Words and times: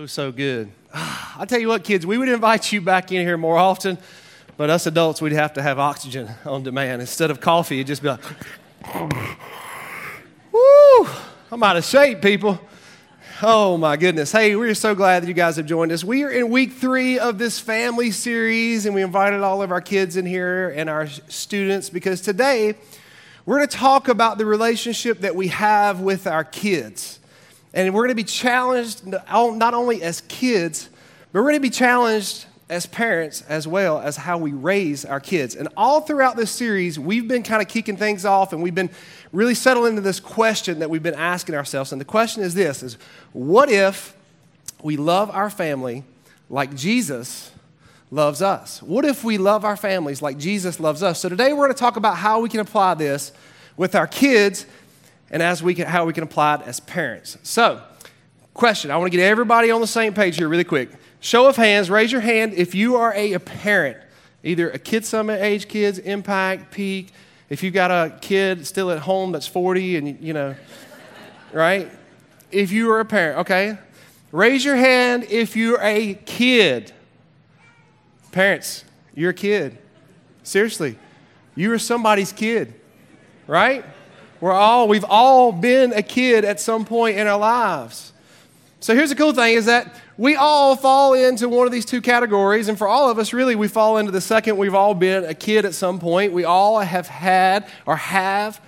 So, 0.00 0.06
so 0.06 0.32
good. 0.32 0.70
I 0.94 1.44
tell 1.46 1.60
you 1.60 1.68
what, 1.68 1.84
kids, 1.84 2.06
we 2.06 2.16
would 2.16 2.30
invite 2.30 2.72
you 2.72 2.80
back 2.80 3.12
in 3.12 3.20
here 3.20 3.36
more 3.36 3.58
often, 3.58 3.98
but 4.56 4.70
us 4.70 4.86
adults, 4.86 5.20
we'd 5.20 5.32
have 5.32 5.52
to 5.54 5.62
have 5.62 5.78
oxygen 5.78 6.30
on 6.46 6.62
demand. 6.62 7.02
Instead 7.02 7.30
of 7.30 7.42
coffee, 7.42 7.80
it'd 7.80 7.88
just 7.88 8.00
be 8.00 8.08
like, 8.08 8.22
woo, 10.52 11.06
I'm 11.52 11.62
out 11.62 11.76
of 11.76 11.84
shape, 11.84 12.22
people. 12.22 12.58
Oh 13.42 13.76
my 13.76 13.98
goodness. 13.98 14.32
Hey, 14.32 14.56
we're 14.56 14.72
so 14.74 14.94
glad 14.94 15.22
that 15.22 15.26
you 15.26 15.34
guys 15.34 15.56
have 15.56 15.66
joined 15.66 15.92
us. 15.92 16.02
We 16.02 16.24
are 16.24 16.30
in 16.30 16.48
week 16.48 16.72
three 16.72 17.18
of 17.18 17.36
this 17.36 17.60
family 17.60 18.10
series, 18.10 18.86
and 18.86 18.94
we 18.94 19.02
invited 19.02 19.42
all 19.42 19.60
of 19.60 19.70
our 19.70 19.82
kids 19.82 20.16
in 20.16 20.24
here 20.24 20.70
and 20.70 20.88
our 20.88 21.08
students 21.08 21.90
because 21.90 22.22
today 22.22 22.74
we're 23.44 23.58
going 23.58 23.68
to 23.68 23.76
talk 23.76 24.08
about 24.08 24.38
the 24.38 24.46
relationship 24.46 25.18
that 25.20 25.36
we 25.36 25.48
have 25.48 26.00
with 26.00 26.26
our 26.26 26.44
kids. 26.44 27.19
And 27.72 27.94
we're 27.94 28.02
going 28.02 28.08
to 28.08 28.14
be 28.14 28.24
challenged 28.24 29.06
not 29.06 29.74
only 29.74 30.02
as 30.02 30.22
kids, 30.22 30.88
but 31.32 31.40
we're 31.40 31.50
going 31.50 31.54
to 31.54 31.60
be 31.60 31.70
challenged 31.70 32.46
as 32.68 32.86
parents 32.86 33.42
as 33.48 33.66
well 33.66 33.98
as 33.98 34.16
how 34.16 34.38
we 34.38 34.52
raise 34.52 35.04
our 35.04 35.18
kids. 35.18 35.56
And 35.56 35.68
all 35.76 36.00
throughout 36.00 36.36
this 36.36 36.52
series, 36.52 36.98
we've 36.98 37.26
been 37.26 37.42
kind 37.42 37.60
of 37.60 37.68
kicking 37.68 37.96
things 37.96 38.24
off 38.24 38.52
and 38.52 38.62
we've 38.62 38.74
been 38.74 38.90
really 39.32 39.54
settling 39.54 39.90
into 39.90 40.02
this 40.02 40.20
question 40.20 40.78
that 40.78 40.88
we've 40.88 41.02
been 41.02 41.14
asking 41.14 41.56
ourselves. 41.56 41.90
And 41.90 42.00
the 42.00 42.04
question 42.04 42.44
is 42.44 42.54
this 42.54 42.82
is 42.82 42.96
what 43.32 43.68
if 43.70 44.16
we 44.82 44.96
love 44.96 45.30
our 45.30 45.50
family 45.50 46.04
like 46.48 46.74
Jesus 46.74 47.50
loves 48.12 48.40
us? 48.40 48.80
What 48.82 49.04
if 49.04 49.24
we 49.24 49.36
love 49.36 49.64
our 49.64 49.76
families 49.76 50.22
like 50.22 50.38
Jesus 50.38 50.78
loves 50.78 51.02
us? 51.02 51.18
So 51.18 51.28
today 51.28 51.52
we're 51.52 51.66
going 51.66 51.72
to 51.72 51.78
talk 51.78 51.96
about 51.96 52.16
how 52.16 52.40
we 52.40 52.48
can 52.48 52.60
apply 52.60 52.94
this 52.94 53.32
with 53.76 53.96
our 53.96 54.06
kids 54.06 54.64
and 55.30 55.42
as 55.42 55.62
we 55.62 55.74
can, 55.74 55.86
how 55.86 56.04
we 56.04 56.12
can 56.12 56.24
apply 56.24 56.56
it 56.56 56.62
as 56.62 56.80
parents. 56.80 57.38
So, 57.42 57.82
question 58.54 58.90
I 58.90 58.96
want 58.96 59.10
to 59.10 59.16
get 59.16 59.24
everybody 59.24 59.70
on 59.70 59.80
the 59.80 59.86
same 59.86 60.12
page 60.12 60.36
here 60.36 60.48
really 60.48 60.64
quick. 60.64 60.90
Show 61.20 61.46
of 61.46 61.56
hands, 61.56 61.90
raise 61.90 62.10
your 62.10 62.20
hand 62.20 62.54
if 62.54 62.74
you 62.74 62.96
are 62.96 63.12
a, 63.14 63.34
a 63.34 63.40
parent, 63.40 63.98
either 64.42 64.70
a 64.70 64.78
Kid 64.78 65.04
Summit 65.04 65.40
age 65.42 65.68
kids, 65.68 65.98
Impact, 65.98 66.70
Peak. 66.70 67.12
If 67.48 67.62
you've 67.62 67.74
got 67.74 67.90
a 67.90 68.16
kid 68.20 68.66
still 68.66 68.90
at 68.90 69.00
home 69.00 69.32
that's 69.32 69.46
40 69.46 69.96
and, 69.96 70.20
you 70.20 70.32
know, 70.32 70.54
right? 71.52 71.90
If 72.50 72.70
you 72.70 72.90
are 72.90 73.00
a 73.00 73.04
parent, 73.04 73.40
okay? 73.40 73.76
Raise 74.32 74.64
your 74.64 74.76
hand 74.76 75.24
if 75.24 75.56
you're 75.56 75.80
a 75.82 76.14
kid. 76.14 76.92
Parents, 78.30 78.84
you're 79.14 79.30
a 79.30 79.34
kid. 79.34 79.76
Seriously, 80.44 80.96
you 81.56 81.72
are 81.72 81.78
somebody's 81.78 82.32
kid, 82.32 82.72
right? 83.46 83.84
We're 84.40 84.52
all, 84.52 84.88
we've 84.88 85.04
all 85.04 85.52
been 85.52 85.92
a 85.92 86.02
kid 86.02 86.44
at 86.44 86.60
some 86.60 86.84
point 86.84 87.18
in 87.18 87.26
our 87.26 87.38
lives. 87.38 88.12
So 88.80 88.94
here's 88.94 89.10
the 89.10 89.14
cool 89.14 89.34
thing 89.34 89.54
is 89.54 89.66
that 89.66 89.94
we 90.16 90.36
all 90.36 90.74
fall 90.76 91.12
into 91.12 91.48
one 91.48 91.66
of 91.66 91.72
these 91.72 91.84
two 91.84 92.00
categories. 92.00 92.68
And 92.68 92.78
for 92.78 92.88
all 92.88 93.10
of 93.10 93.18
us, 93.18 93.32
really, 93.32 93.54
we 93.54 93.68
fall 93.68 93.98
into 93.98 94.12
the 94.12 94.20
second. 94.20 94.56
We've 94.56 94.74
all 94.74 94.94
been 94.94 95.24
a 95.24 95.34
kid 95.34 95.64
at 95.64 95.74
some 95.74 95.98
point. 95.98 96.32
We 96.32 96.44
all 96.44 96.80
have 96.80 97.06
had 97.06 97.66
or 97.84 97.96
have 97.96 98.60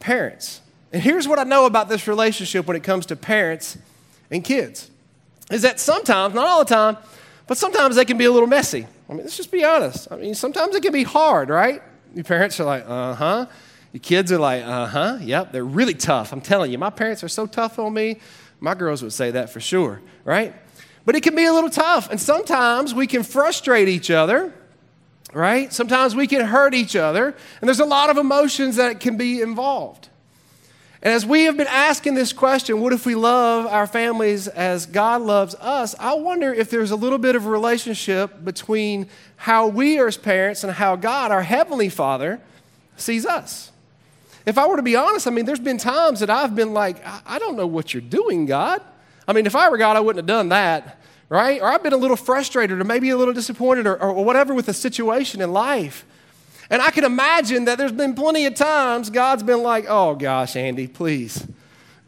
parents. 0.00 0.60
And 0.92 1.02
here's 1.02 1.26
what 1.26 1.38
I 1.38 1.44
know 1.44 1.66
about 1.66 1.88
this 1.88 2.06
relationship 2.06 2.66
when 2.66 2.76
it 2.76 2.82
comes 2.82 3.06
to 3.06 3.16
parents 3.16 3.78
and 4.30 4.44
kids 4.44 4.90
is 5.50 5.62
that 5.62 5.78
sometimes, 5.80 6.34
not 6.34 6.46
all 6.46 6.64
the 6.64 6.74
time, 6.74 6.96
but 7.46 7.56
sometimes 7.56 7.96
they 7.96 8.04
can 8.04 8.18
be 8.18 8.24
a 8.24 8.32
little 8.32 8.48
messy. 8.48 8.86
I 9.08 9.12
mean, 9.12 9.22
let's 9.22 9.36
just 9.36 9.52
be 9.52 9.64
honest. 9.64 10.08
I 10.10 10.16
mean, 10.16 10.34
sometimes 10.34 10.74
it 10.74 10.82
can 10.82 10.92
be 10.92 11.04
hard, 11.04 11.48
right? 11.48 11.82
Your 12.14 12.24
parents 12.24 12.58
are 12.58 12.64
like, 12.64 12.84
uh 12.86 13.14
huh. 13.14 13.46
Your 13.96 14.02
kids 14.02 14.30
are 14.30 14.38
like, 14.38 14.62
uh 14.62 14.84
huh, 14.84 15.18
yep, 15.22 15.52
they're 15.52 15.64
really 15.64 15.94
tough. 15.94 16.30
I'm 16.30 16.42
telling 16.42 16.70
you, 16.70 16.76
my 16.76 16.90
parents 16.90 17.24
are 17.24 17.30
so 17.30 17.46
tough 17.46 17.78
on 17.78 17.94
me. 17.94 18.20
My 18.60 18.74
girls 18.74 19.02
would 19.02 19.14
say 19.14 19.30
that 19.30 19.48
for 19.48 19.58
sure, 19.58 20.02
right? 20.22 20.52
But 21.06 21.16
it 21.16 21.22
can 21.22 21.34
be 21.34 21.46
a 21.46 21.52
little 21.54 21.70
tough. 21.70 22.10
And 22.10 22.20
sometimes 22.20 22.92
we 22.92 23.06
can 23.06 23.22
frustrate 23.22 23.88
each 23.88 24.10
other, 24.10 24.52
right? 25.32 25.72
Sometimes 25.72 26.14
we 26.14 26.26
can 26.26 26.44
hurt 26.44 26.74
each 26.74 26.94
other. 26.94 27.34
And 27.62 27.66
there's 27.66 27.80
a 27.80 27.86
lot 27.86 28.10
of 28.10 28.18
emotions 28.18 28.76
that 28.76 29.00
can 29.00 29.16
be 29.16 29.40
involved. 29.40 30.10
And 31.00 31.14
as 31.14 31.24
we 31.24 31.44
have 31.44 31.56
been 31.56 31.66
asking 31.66 32.16
this 32.16 32.34
question, 32.34 32.82
what 32.82 32.92
if 32.92 33.06
we 33.06 33.14
love 33.14 33.64
our 33.64 33.86
families 33.86 34.46
as 34.46 34.84
God 34.84 35.22
loves 35.22 35.54
us? 35.54 35.94
I 35.98 36.12
wonder 36.12 36.52
if 36.52 36.68
there's 36.68 36.90
a 36.90 36.96
little 36.96 37.16
bit 37.16 37.34
of 37.34 37.46
a 37.46 37.48
relationship 37.48 38.44
between 38.44 39.08
how 39.36 39.68
we 39.68 39.98
are 39.98 40.06
as 40.06 40.18
parents 40.18 40.64
and 40.64 40.74
how 40.74 40.96
God, 40.96 41.30
our 41.30 41.44
Heavenly 41.44 41.88
Father, 41.88 42.42
sees 42.98 43.24
us. 43.24 43.72
If 44.46 44.58
I 44.58 44.66
were 44.66 44.76
to 44.76 44.82
be 44.82 44.94
honest, 44.94 45.26
I 45.26 45.30
mean, 45.30 45.44
there's 45.44 45.58
been 45.58 45.76
times 45.76 46.20
that 46.20 46.30
I've 46.30 46.54
been 46.54 46.72
like, 46.72 47.04
I 47.26 47.38
don't 47.40 47.56
know 47.56 47.66
what 47.66 47.92
you're 47.92 48.00
doing, 48.00 48.46
God. 48.46 48.80
I 49.26 49.32
mean, 49.32 49.44
if 49.44 49.56
I 49.56 49.68
were 49.68 49.76
God, 49.76 49.96
I 49.96 50.00
wouldn't 50.00 50.18
have 50.18 50.26
done 50.26 50.50
that, 50.50 51.00
right? 51.28 51.60
Or 51.60 51.66
I've 51.66 51.82
been 51.82 51.92
a 51.92 51.98
little 51.98 52.16
frustrated 52.16 52.80
or 52.80 52.84
maybe 52.84 53.10
a 53.10 53.16
little 53.16 53.34
disappointed 53.34 53.88
or, 53.88 54.00
or 54.00 54.24
whatever 54.24 54.54
with 54.54 54.68
a 54.68 54.72
situation 54.72 55.40
in 55.40 55.52
life. 55.52 56.06
And 56.70 56.80
I 56.80 56.90
can 56.90 57.04
imagine 57.04 57.64
that 57.64 57.76
there's 57.76 57.92
been 57.92 58.14
plenty 58.14 58.46
of 58.46 58.54
times 58.54 59.10
God's 59.10 59.42
been 59.42 59.62
like, 59.62 59.86
oh 59.88 60.14
gosh, 60.14 60.54
Andy, 60.54 60.86
please 60.86 61.46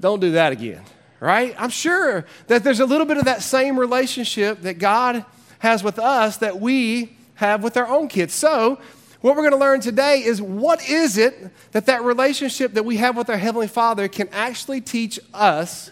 don't 0.01 0.21
do 0.21 0.33
that 0.33 0.53
again, 0.53 0.83
right? 1.19 1.55
I'm 1.59 1.71
sure 1.71 2.25
that 2.47 2.63
there's 2.63 2.81
a 2.81 2.87
little 2.87 3.07
bit 3.07 3.17
of 3.17 3.25
that 3.25 3.43
same 3.43 3.79
relationship 3.79 4.63
that 4.63 4.79
God 4.79 5.25
has 5.59 5.83
with 5.83 5.99
us 5.99 6.37
that 6.37 6.61
we 6.61 7.17
have 7.35 7.65
with 7.65 7.77
our 7.77 7.87
own 7.87 8.07
kids. 8.09 8.33
So 8.35 8.81
what 9.21 9.35
we're 9.35 9.43
going 9.43 9.53
to 9.53 9.59
learn 9.59 9.81
today 9.81 10.23
is 10.23 10.41
what 10.41 10.89
is 10.89 11.19
it 11.19 11.51
that 11.73 11.87
that 11.87 12.03
relationship 12.03 12.75
that 12.75 12.85
we 12.85 12.99
have 12.99 13.17
with 13.17 13.29
our 13.29 13.37
Heavenly 13.37 13.67
Father 13.67 14.07
can 14.07 14.29
actually 14.29 14.81
teach 14.81 15.19
us 15.35 15.91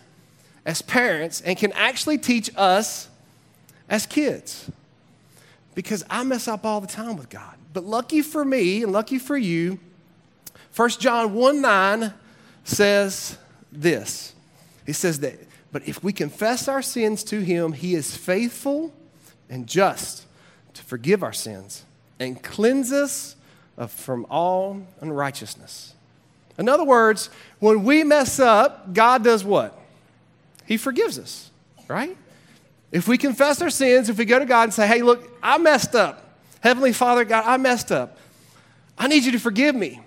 as 0.65 0.81
parents 0.83 1.41
and 1.41 1.57
can 1.57 1.73
actually 1.73 2.19
teach 2.19 2.51
us 2.57 3.09
as 3.89 4.07
kids. 4.07 4.71
Because 5.75 6.05
I 6.09 6.23
mess 6.23 6.47
up 6.47 6.65
all 6.65 6.81
the 6.81 6.87
time 6.87 7.17
with 7.17 7.29
God. 7.29 7.57
But 7.73 7.85
lucky 7.85 8.23
for 8.23 8.45
me 8.45 8.83
and 8.83 8.93
lucky 8.93 9.19
for 9.19 9.37
you, 9.37 9.79
1 10.75 10.91
John 10.91 11.35
1 11.35 11.61
9 11.61 12.15
says 12.65 13.39
this. 13.73 14.35
He 14.87 14.93
says 14.93 15.21
that, 15.21 15.35
but 15.73 15.87
if 15.89 16.03
we 16.03 16.13
confess 16.13 16.69
our 16.69 16.81
sins 16.81 17.25
to 17.25 17.41
Him, 17.41 17.73
He 17.73 17.95
is 17.95 18.17
faithful 18.17 18.95
and 19.51 19.67
just 19.67 20.27
to 20.75 20.83
forgive 20.83 21.23
our 21.23 21.33
sins 21.33 21.85
and 22.19 22.43
cleanse 22.43 22.93
us 22.93 23.37
of, 23.77 23.91
from 23.91 24.27
all 24.31 24.83
unrighteousness. 25.01 25.95
In 26.59 26.69
other 26.69 26.85
words, 26.85 27.29
when 27.59 27.85
we 27.85 28.03
mess 28.05 28.41
up, 28.41 28.95
God 28.95 29.23
does 29.23 29.45
what? 29.45 29.79
He 30.65 30.77
forgives 30.77 31.19
us, 31.19 31.51
right? 31.87 32.17
If 32.91 33.07
we 33.07 33.19
confess 33.19 33.61
our 33.61 33.71
sins, 33.71 34.09
if 34.09 34.19
we 34.19 34.25
go 34.25 34.39
to 34.39 34.47
God 34.47 34.65
and 34.65 34.75
say, 34.75 34.87
hey, 34.87 35.03
look, 35.03 35.31
I 35.43 35.59
messed 35.59 35.95
up. 35.95 36.23
Heavenly 36.61 36.93
Father, 36.93 37.25
God, 37.25 37.45
I 37.47 37.57
messed 37.59 37.93
up. 37.93 38.17
I 38.97 39.07
need 39.09 39.25
you 39.25 39.33
to 39.33 39.39
forgive 39.39 39.75
me. 39.75 40.01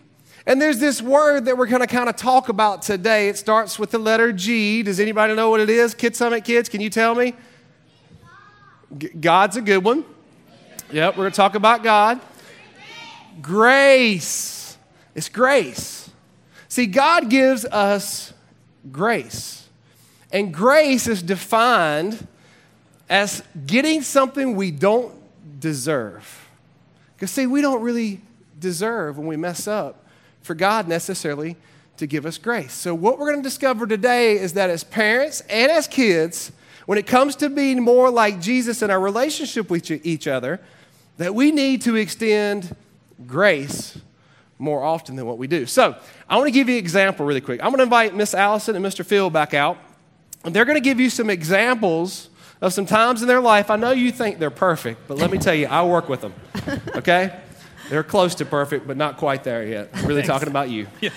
And 0.48 0.60
there's 0.60 0.80
this 0.80 1.02
word 1.02 1.46
that 1.46 1.58
we're 1.58 1.68
going 1.68 1.82
to 1.82 1.88
kind 1.88 2.10
of 2.10 2.16
talk 2.16 2.50
about 2.50 2.82
today. 2.82 3.30
It 3.30 3.38
starts 3.38 3.78
with 3.78 3.92
the 3.92 4.00
letter 4.00 4.34
G. 4.34 4.82
Does 4.82 5.00
anybody 5.00 5.36
know 5.36 5.52
what 5.52 5.60
it 5.60 5.70
is? 5.70 5.94
Kid 5.94 6.16
Summit 6.16 6.44
kids, 6.44 6.70
can 6.70 6.82
you 6.82 6.90
tell 6.90 7.14
me? 7.14 7.36
God's 9.20 9.58
a 9.58 9.62
good 9.62 9.84
one. 9.84 10.04
Yep, 10.92 11.18
we're 11.18 11.24
going 11.26 11.32
to 11.32 11.38
talk 11.38 11.54
about 11.54 11.84
God. 11.84 12.20
Grace. 13.44 14.76
It's 15.14 15.30
grace. 15.30 16.10
See, 16.68 16.88
God 16.88 17.30
gives 17.30 17.64
us 17.64 18.34
grace. 18.92 19.68
And 20.32 20.52
grace 20.52 21.08
is 21.08 21.22
defined 21.22 22.28
as 23.08 23.44
getting 23.68 24.02
something 24.02 24.56
we 24.56 24.72
don't 24.72 25.14
deserve. 25.60 26.48
Because, 27.16 27.30
see, 27.30 27.46
we 27.46 27.62
don't 27.62 27.84
really 27.84 28.22
deserve 28.60 29.20
when 29.20 29.28
we 29.28 29.38
mess 29.38 29.68
up 29.68 30.08
for 30.42 30.56
God 30.56 30.88
necessarily 30.88 31.56
to 31.98 32.08
give 32.08 32.26
us 32.26 32.40
grace. 32.40 32.74
So, 32.74 32.96
what 32.96 33.20
we're 33.20 33.30
going 33.30 33.44
to 33.44 33.48
discover 33.48 33.86
today 33.86 34.40
is 34.40 34.54
that 34.54 34.72
as 34.72 34.84
parents 34.84 35.42
and 35.50 35.72
as 35.72 35.88
kids, 35.88 36.52
when 36.88 36.98
it 36.98 37.06
comes 37.06 37.36
to 37.36 37.50
being 37.50 37.84
more 37.84 38.10
like 38.10 38.42
Jesus 38.42 38.82
in 38.82 38.90
our 38.90 39.00
relationship 39.00 39.70
with 39.70 39.92
each 39.92 40.26
other, 40.26 40.60
that 41.20 41.36
we 41.36 41.52
need 41.52 41.82
to 41.82 41.98
extend 41.98 42.76
grace 43.28 44.00
more 44.58 44.82
often 44.84 45.18
than 45.18 45.26
what 45.26 45.38
we 45.38 45.48
do. 45.48 45.66
So, 45.66 45.96
I 46.30 46.38
want 46.38 46.48
to 46.48 46.52
give 46.52 46.70
you 46.70 46.76
an 46.76 46.80
example 46.80 47.26
really 47.26 47.42
quick. 47.42 47.60
I'm 47.62 47.68
going 47.68 47.80
to 47.80 47.84
invite 47.84 48.16
Miss 48.16 48.34
Allison 48.34 48.76
and 48.76 48.84
Mr. 48.84 49.06
Phil 49.06 49.30
back 49.30 49.54
out, 49.54 49.78
and 50.46 50.56
they're 50.56 50.66
going 50.66 50.78
to 50.78 50.82
give 50.82 51.00
you 51.00 51.10
some 51.10 51.30
examples 51.30 52.30
of 52.62 52.74
some 52.74 52.86
times 52.86 53.22
in 53.22 53.28
their 53.28 53.42
life. 53.42 53.70
I 53.70 53.76
know 53.76 53.92
you 53.92 54.14
think 54.14 54.40
they're 54.40 54.50
perfect, 54.50 55.08
but 55.10 55.18
let 55.18 55.30
me 55.30 55.38
tell 55.38 55.54
you, 55.54 55.68
I 55.68 55.84
work 55.86 56.10
with 56.10 56.22
them. 56.22 56.34
Okay? 56.96 57.38
They're 57.90 58.04
close 58.04 58.36
to 58.36 58.46
perfect, 58.46 58.86
but 58.86 58.98
not 58.98 59.18
quite 59.18 59.44
there 59.44 59.66
yet. 59.66 59.90
I'm 59.94 60.06
really 60.06 60.22
Thanks. 60.22 60.28
talking 60.28 60.48
about 60.50 60.70
you. 60.70 60.88
Yeah. 61.02 61.10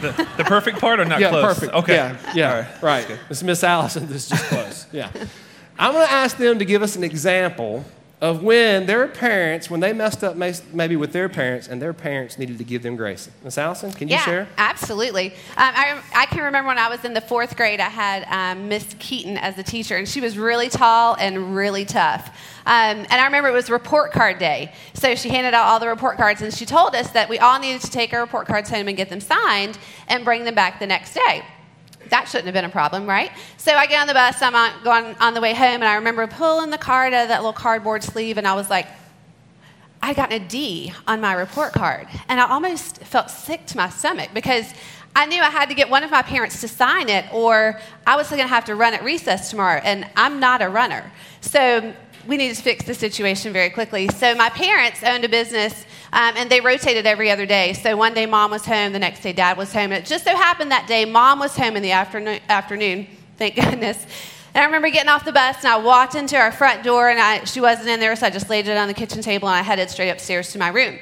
The, 0.00 0.28
the, 0.36 0.44
perfect 0.44 0.80
part 0.80 0.98
or 0.98 1.04
not 1.04 1.20
yeah, 1.20 1.28
close? 1.28 1.54
perfect. 1.54 1.72
Okay. 1.72 1.94
Yeah, 1.94 2.32
yeah, 2.34 2.80
right. 2.82 3.08
right. 3.08 3.42
Miss 3.44 3.62
Allison, 3.62 4.08
this 4.08 4.24
is 4.24 4.28
just 4.30 4.44
close. 4.46 4.86
Yeah. 4.92 5.12
I'm 5.78 5.92
going 5.92 6.06
to 6.06 6.12
ask 6.12 6.36
them 6.36 6.58
to 6.58 6.64
give 6.64 6.82
us 6.82 6.96
an 6.96 7.04
example 7.04 7.84
of 8.20 8.42
when 8.42 8.86
their 8.86 9.06
parents, 9.06 9.68
when 9.68 9.80
they 9.80 9.92
messed 9.92 10.24
up 10.24 10.36
maybe 10.72 10.96
with 10.96 11.12
their 11.12 11.28
parents, 11.28 11.68
and 11.68 11.82
their 11.82 11.92
parents 11.92 12.38
needed 12.38 12.56
to 12.56 12.64
give 12.64 12.82
them 12.82 12.96
grace. 12.96 13.28
Miss 13.44 13.58
Allison, 13.58 13.92
can 13.92 14.08
you 14.08 14.14
yeah, 14.14 14.24
share? 14.24 14.48
absolutely. 14.56 15.32
Um, 15.32 15.34
I, 15.56 16.02
I 16.14 16.26
can 16.26 16.42
remember 16.42 16.68
when 16.68 16.78
I 16.78 16.88
was 16.88 17.04
in 17.04 17.12
the 17.12 17.20
fourth 17.20 17.56
grade, 17.56 17.78
I 17.78 17.90
had 17.90 18.24
um, 18.30 18.68
Miss 18.68 18.94
Keaton 18.98 19.36
as 19.36 19.58
a 19.58 19.62
teacher, 19.62 19.96
and 19.96 20.08
she 20.08 20.22
was 20.22 20.38
really 20.38 20.70
tall 20.70 21.14
and 21.18 21.54
really 21.54 21.84
tough. 21.84 22.28
Um, 22.64 23.06
and 23.10 23.12
I 23.12 23.26
remember 23.26 23.50
it 23.50 23.52
was 23.52 23.68
report 23.68 24.12
card 24.12 24.38
day. 24.38 24.72
So 24.94 25.14
she 25.14 25.28
handed 25.28 25.52
out 25.52 25.66
all 25.66 25.78
the 25.78 25.88
report 25.88 26.16
cards, 26.16 26.40
and 26.40 26.52
she 26.52 26.64
told 26.64 26.94
us 26.94 27.10
that 27.10 27.28
we 27.28 27.38
all 27.38 27.60
needed 27.60 27.82
to 27.82 27.90
take 27.90 28.14
our 28.14 28.20
report 28.20 28.46
cards 28.46 28.70
home 28.70 28.88
and 28.88 28.96
get 28.96 29.10
them 29.10 29.20
signed 29.20 29.78
and 30.08 30.24
bring 30.24 30.44
them 30.44 30.54
back 30.54 30.80
the 30.80 30.86
next 30.86 31.14
day 31.14 31.44
that 32.10 32.28
shouldn't 32.28 32.46
have 32.46 32.54
been 32.54 32.64
a 32.64 32.70
problem, 32.70 33.06
right? 33.06 33.30
So 33.56 33.72
I 33.72 33.86
get 33.86 34.00
on 34.00 34.06
the 34.06 34.14
bus, 34.14 34.40
I'm 34.42 34.54
on, 34.54 34.72
going 34.82 35.16
on 35.20 35.34
the 35.34 35.40
way 35.40 35.54
home, 35.54 35.74
and 35.74 35.84
I 35.84 35.96
remember 35.96 36.26
pulling 36.26 36.70
the 36.70 36.78
card 36.78 37.12
out 37.12 37.24
of 37.24 37.28
that 37.28 37.38
little 37.38 37.52
cardboard 37.52 38.02
sleeve, 38.02 38.38
and 38.38 38.46
I 38.46 38.54
was 38.54 38.70
like, 38.70 38.86
I'd 40.02 40.16
gotten 40.16 40.40
a 40.40 40.48
D 40.48 40.92
on 41.06 41.20
my 41.20 41.32
report 41.32 41.72
card. 41.72 42.06
And 42.28 42.40
I 42.40 42.48
almost 42.48 42.98
felt 42.98 43.30
sick 43.30 43.66
to 43.66 43.76
my 43.76 43.88
stomach 43.88 44.30
because 44.34 44.72
I 45.16 45.24
knew 45.24 45.40
I 45.40 45.48
had 45.48 45.70
to 45.70 45.74
get 45.74 45.88
one 45.88 46.04
of 46.04 46.10
my 46.10 46.20
parents 46.22 46.60
to 46.60 46.68
sign 46.68 47.08
it, 47.08 47.24
or 47.32 47.80
I 48.06 48.16
was 48.16 48.28
going 48.28 48.42
to 48.42 48.46
have 48.46 48.66
to 48.66 48.74
run 48.74 48.92
at 48.92 49.02
recess 49.02 49.50
tomorrow, 49.50 49.80
and 49.82 50.06
I'm 50.14 50.38
not 50.40 50.60
a 50.60 50.68
runner. 50.68 51.10
So 51.40 51.94
we 52.26 52.36
needed 52.36 52.56
to 52.56 52.62
fix 52.62 52.84
the 52.84 52.94
situation 52.94 53.52
very 53.52 53.70
quickly. 53.70 54.08
So 54.08 54.34
my 54.34 54.50
parents 54.50 55.02
owned 55.02 55.24
a 55.24 55.28
business 55.28 55.84
um, 56.12 56.34
and 56.36 56.50
they 56.50 56.60
rotated 56.60 57.06
every 57.06 57.30
other 57.30 57.46
day. 57.46 57.72
So 57.72 57.96
one 57.96 58.14
day 58.14 58.26
mom 58.26 58.50
was 58.50 58.64
home, 58.64 58.92
the 58.92 58.98
next 58.98 59.20
day 59.20 59.32
dad 59.32 59.56
was 59.56 59.72
home. 59.72 59.92
And 59.92 59.94
it 59.94 60.06
just 60.06 60.24
so 60.24 60.34
happened 60.34 60.70
that 60.70 60.86
day 60.86 61.04
mom 61.04 61.38
was 61.38 61.56
home 61.56 61.76
in 61.76 61.82
the 61.82 61.92
afternoon, 61.92 62.40
afternoon 62.48 63.06
thank 63.36 63.54
goodness. 63.54 64.04
And 64.54 64.62
I 64.62 64.64
remember 64.64 64.88
getting 64.88 65.10
off 65.10 65.24
the 65.24 65.32
bus 65.32 65.56
and 65.58 65.68
I 65.68 65.76
walked 65.76 66.14
into 66.14 66.36
our 66.36 66.50
front 66.50 66.82
door 66.82 67.10
and 67.10 67.20
I, 67.20 67.44
she 67.44 67.60
wasn't 67.60 67.88
in 67.88 68.00
there, 68.00 68.16
so 68.16 68.26
I 68.26 68.30
just 68.30 68.48
laid 68.48 68.66
it 68.68 68.76
on 68.76 68.88
the 68.88 68.94
kitchen 68.94 69.20
table 69.20 69.48
and 69.48 69.56
I 69.56 69.62
headed 69.62 69.90
straight 69.90 70.10
upstairs 70.10 70.52
to 70.52 70.58
my 70.58 70.68
room. 70.68 70.98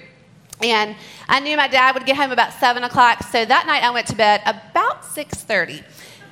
And 0.60 0.96
I 1.28 1.40
knew 1.40 1.56
my 1.56 1.68
dad 1.68 1.94
would 1.94 2.06
get 2.06 2.16
home 2.16 2.32
about 2.32 2.52
7 2.54 2.82
o'clock, 2.84 3.22
so 3.22 3.44
that 3.44 3.66
night 3.66 3.82
I 3.82 3.90
went 3.90 4.06
to 4.08 4.16
bed 4.16 4.40
about 4.46 5.02
6.30. 5.02 5.84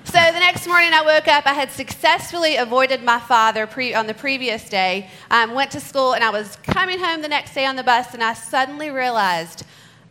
So 0.05 0.19
the 0.19 0.41
next 0.41 0.67
morning 0.67 0.93
I 0.93 1.03
woke 1.03 1.29
up. 1.29 1.47
I 1.47 1.55
had 1.55 1.71
successfully 1.71 2.57
avoided 2.57 3.03
my 3.03 3.19
father 3.19 3.67
pre- 3.67 3.95
on 3.95 4.07
the 4.07 4.15
previous 4.15 4.69
day. 4.69 5.09
Um, 5.31 5.55
went 5.55 5.71
to 5.71 5.81
school 5.81 6.13
and 6.15 6.23
I 6.23 6.31
was 6.31 6.57
coming 6.65 6.99
home 6.99 7.23
the 7.23 7.29
next 7.29 7.55
day 7.55 7.65
on 7.65 7.77
the 7.77 7.83
bus 7.83 8.13
and 8.13 8.23
I 8.23 8.35
suddenly 8.35 8.91
realized, 8.91 9.65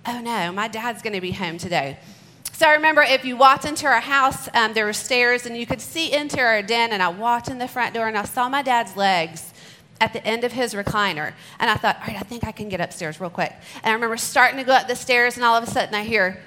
oh 0.07 0.19
no, 0.21 0.51
my 0.51 0.67
dad's 0.67 1.01
going 1.01 1.13
to 1.13 1.21
be 1.21 1.31
home 1.31 1.57
today. 1.57 1.99
So 2.53 2.67
I 2.67 2.73
remember 2.73 3.01
if 3.01 3.25
you 3.25 3.37
walked 3.37 3.65
into 3.65 3.85
our 3.85 3.99
house, 3.99 4.47
um, 4.53 4.73
there 4.73 4.85
were 4.85 4.93
stairs 4.93 5.45
and 5.45 5.55
you 5.55 5.65
could 5.65 5.81
see 5.81 6.11
into 6.11 6.39
our 6.39 6.61
den. 6.61 6.93
And 6.93 7.03
I 7.03 7.09
walked 7.09 7.49
in 7.49 7.59
the 7.59 7.67
front 7.67 7.93
door 7.93 8.07
and 8.07 8.17
I 8.17 8.23
saw 8.23 8.49
my 8.49 8.61
dad's 8.61 8.95
legs 8.95 9.53
at 9.99 10.13
the 10.13 10.25
end 10.25 10.43
of 10.43 10.51
his 10.51 10.73
recliner. 10.73 11.33
And 11.59 11.69
I 11.69 11.75
thought, 11.75 11.97
all 11.97 12.07
right, 12.07 12.17
I 12.17 12.23
think 12.23 12.43
I 12.43 12.51
can 12.51 12.69
get 12.69 12.81
upstairs 12.81 13.19
real 13.19 13.29
quick. 13.29 13.53
And 13.83 13.91
I 13.91 13.93
remember 13.93 14.17
starting 14.17 14.57
to 14.57 14.63
go 14.63 14.73
up 14.73 14.87
the 14.87 14.95
stairs 14.95 15.35
and 15.35 15.45
all 15.45 15.55
of 15.55 15.63
a 15.63 15.67
sudden 15.69 15.93
I 15.93 16.03
hear, 16.03 16.41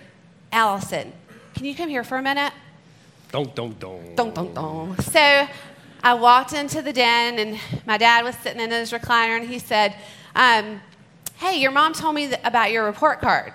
Allison, 0.50 1.12
can 1.54 1.66
you 1.66 1.74
come 1.74 1.88
here 1.88 2.02
for 2.02 2.16
a 2.16 2.22
minute? 2.22 2.52
Don't, 3.34 3.52
don't, 3.56 3.80
don't. 3.80 4.14
Don't, 4.14 4.32
don't, 4.32 4.54
don't. 4.54 5.02
So 5.02 5.48
I 6.04 6.14
walked 6.14 6.52
into 6.52 6.80
the 6.82 6.92
den, 6.92 7.40
and 7.40 7.58
my 7.84 7.98
dad 7.98 8.22
was 8.22 8.36
sitting 8.36 8.60
in 8.60 8.70
his 8.70 8.92
recliner, 8.92 9.36
and 9.36 9.48
he 9.48 9.58
said, 9.58 9.96
um, 10.36 10.80
Hey, 11.34 11.60
your 11.60 11.72
mom 11.72 11.94
told 11.94 12.14
me 12.14 12.32
about 12.44 12.70
your 12.70 12.84
report 12.84 13.20
card. 13.20 13.52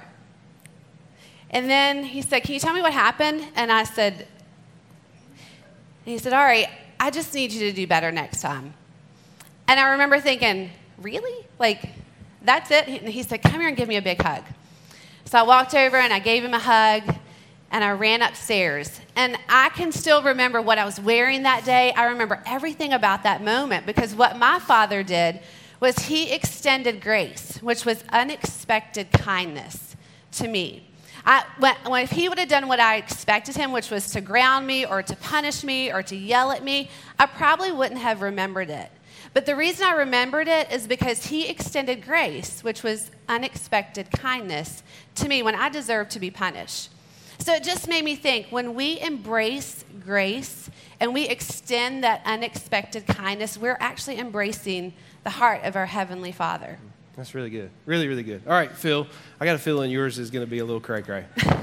And 1.50 1.70
then 1.70 2.04
he 2.04 2.22
said, 2.22 2.44
Can 2.44 2.56
you 2.56 2.60
tell 2.60 2.74
me 2.74 2.82
what 2.82 2.92
happened? 2.92 3.42
And 3.56 3.72
I 3.72 3.86
said, 3.86 4.16
and 4.16 4.28
he 6.04 6.18
said, 6.18 6.34
All 6.34 6.44
right, 6.44 6.68
I 7.00 7.10
just 7.10 7.34
need 7.34 7.54
you 7.54 7.62
to 7.70 7.72
do 7.72 7.88
better 7.88 8.12
next 8.12 8.42
time. 8.42 8.74
And 9.70 9.80
I 9.80 9.92
remember 9.92 10.20
thinking, 10.20 10.72
Really? 10.98 11.46
Like, 11.58 11.88
that's 12.42 12.70
it? 12.70 12.86
And 12.90 13.08
he 13.08 13.24
said, 13.24 13.42
Come 13.42 13.62
here 13.62 13.70
and 13.70 13.78
give 13.78 13.88
me 13.88 13.96
a 13.96 14.02
big 14.02 14.22
hug. 14.22 14.44
So 15.24 15.40
I 15.40 15.44
walked 15.44 15.74
over 15.74 15.96
and 15.96 16.12
I 16.12 16.20
gave 16.20 16.44
him 16.44 16.54
a 16.54 16.60
hug 16.60 17.16
and 17.72 17.84
I 17.84 17.92
ran 17.92 18.22
upstairs. 18.22 19.00
And 19.16 19.38
I 19.48 19.70
can 19.70 19.92
still 19.92 20.24
remember 20.24 20.62
what 20.62 20.78
I 20.78 20.86
was 20.86 21.00
wearing 21.00 21.44
that 21.44 21.66
day. 21.66 21.94
I 21.94 22.06
remember 22.06 22.42
everything 22.46 22.94
about 22.94 23.24
that 23.24 23.44
moment 23.44 23.86
because 23.86 24.16
what 24.16 24.38
my 24.38 24.60
father 24.60 25.04
did 25.04 25.40
was 25.80 25.98
he 26.00 26.32
extended 26.32 27.02
grace, 27.02 27.58
which 27.62 27.86
was 27.86 28.04
unexpected 28.10 29.12
kindness 29.12 29.96
to 30.34 30.48
me. 30.48 30.86
I, 31.26 31.44
when, 31.60 31.76
when, 31.88 32.04
if 32.04 32.12
he 32.12 32.28
would 32.28 32.40
have 32.40 32.50
done 32.50 32.68
what 32.68 32.80
I 32.80 32.96
expected 32.96 33.56
him, 33.56 33.72
which 33.72 33.92
was 33.92 34.12
to 34.12 34.22
ground 34.22 34.66
me 34.66 34.86
or 34.86 35.04
to 35.04 35.16
punish 35.18 35.64
me 35.64 35.92
or 35.92 36.02
to 36.04 36.16
yell 36.16 36.52
at 36.52 36.64
me, 36.64 36.90
I 37.18 37.26
probably 37.26 37.72
wouldn't 37.72 38.00
have 38.00 38.22
remembered 38.22 38.70
it. 38.70 38.90
But 39.34 39.46
the 39.46 39.56
reason 39.56 39.86
I 39.86 39.94
remembered 39.94 40.48
it 40.48 40.72
is 40.72 40.88
because 40.88 41.28
he 41.28 41.48
extended 41.48 42.04
grace, 42.04 42.64
which 42.64 42.84
was 42.84 43.12
unexpected 43.28 44.10
kindness 44.12 44.82
to 45.16 45.28
me 45.28 45.44
when 45.44 45.56
I 45.56 45.70
deserved 45.70 46.12
to 46.12 46.20
be 46.20 46.32
punished. 46.32 46.90
So 47.40 47.54
it 47.54 47.64
just 47.64 47.88
made 47.88 48.04
me 48.04 48.16
think 48.16 48.48
when 48.50 48.76
we 48.76 49.00
embrace 49.00 49.86
grace 50.04 50.70
and 51.00 51.14
we 51.14 51.28
extend 51.28 52.04
that 52.04 52.22
unexpected 52.26 53.08
kindness, 53.08 53.58
we're 53.58 53.78
actually 53.80 54.20
embracing 54.20 54.94
the 55.24 55.30
heart 55.30 55.64
of 55.64 55.76
our 55.76 55.86
Heavenly 55.86 56.34
Father. 56.34 56.78
That's 57.16 57.34
really 57.34 57.50
good. 57.50 57.70
Really, 57.86 58.08
really 58.08 58.24
good. 58.24 58.44
All 58.46 58.54
right, 58.54 58.72
Phil, 58.72 59.08
I 59.40 59.46
got 59.46 59.56
a 59.56 59.60
feeling 59.60 59.90
yours 59.90 60.20
is 60.20 60.32
going 60.32 60.46
to 60.46 60.50
be 60.50 60.60
a 60.60 60.66
little 60.66 60.82
cray 60.82 61.02
cray. 61.02 61.26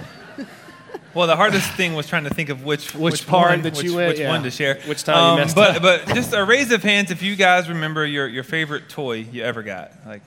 Well, 1.17 1.27
the 1.27 1.37
hardest 1.37 1.73
thing 1.73 1.95
was 1.95 2.07
trying 2.07 2.25
to 2.25 2.35
think 2.35 2.51
of 2.51 2.63
which 2.63 2.95
which, 2.95 3.13
which 3.13 3.27
part 3.27 3.49
one, 3.49 3.63
that 3.63 3.75
which, 3.75 3.87
you 3.87 3.97
went, 3.97 4.09
which 4.11 4.19
yeah. 4.19 4.29
one 4.29 4.43
to 4.43 4.51
share. 4.51 4.79
Which 4.85 5.03
time 5.03 5.17
um, 5.17 5.39
you 5.39 5.45
messed 5.45 5.57
but, 5.57 5.77
up. 5.77 5.83
But 5.83 6.15
just 6.15 6.35
a 6.35 6.45
raise 6.45 6.71
of 6.73 6.83
hands 6.83 7.11
if 7.11 7.23
you 7.23 7.37
guys 7.37 7.71
remember 7.71 8.05
your, 8.05 8.29
your 8.29 8.45
favorite 8.45 8.91
toy 8.91 9.27
you 9.33 9.43
ever 9.43 9.63
got. 9.63 9.93
Like, 10.05 10.21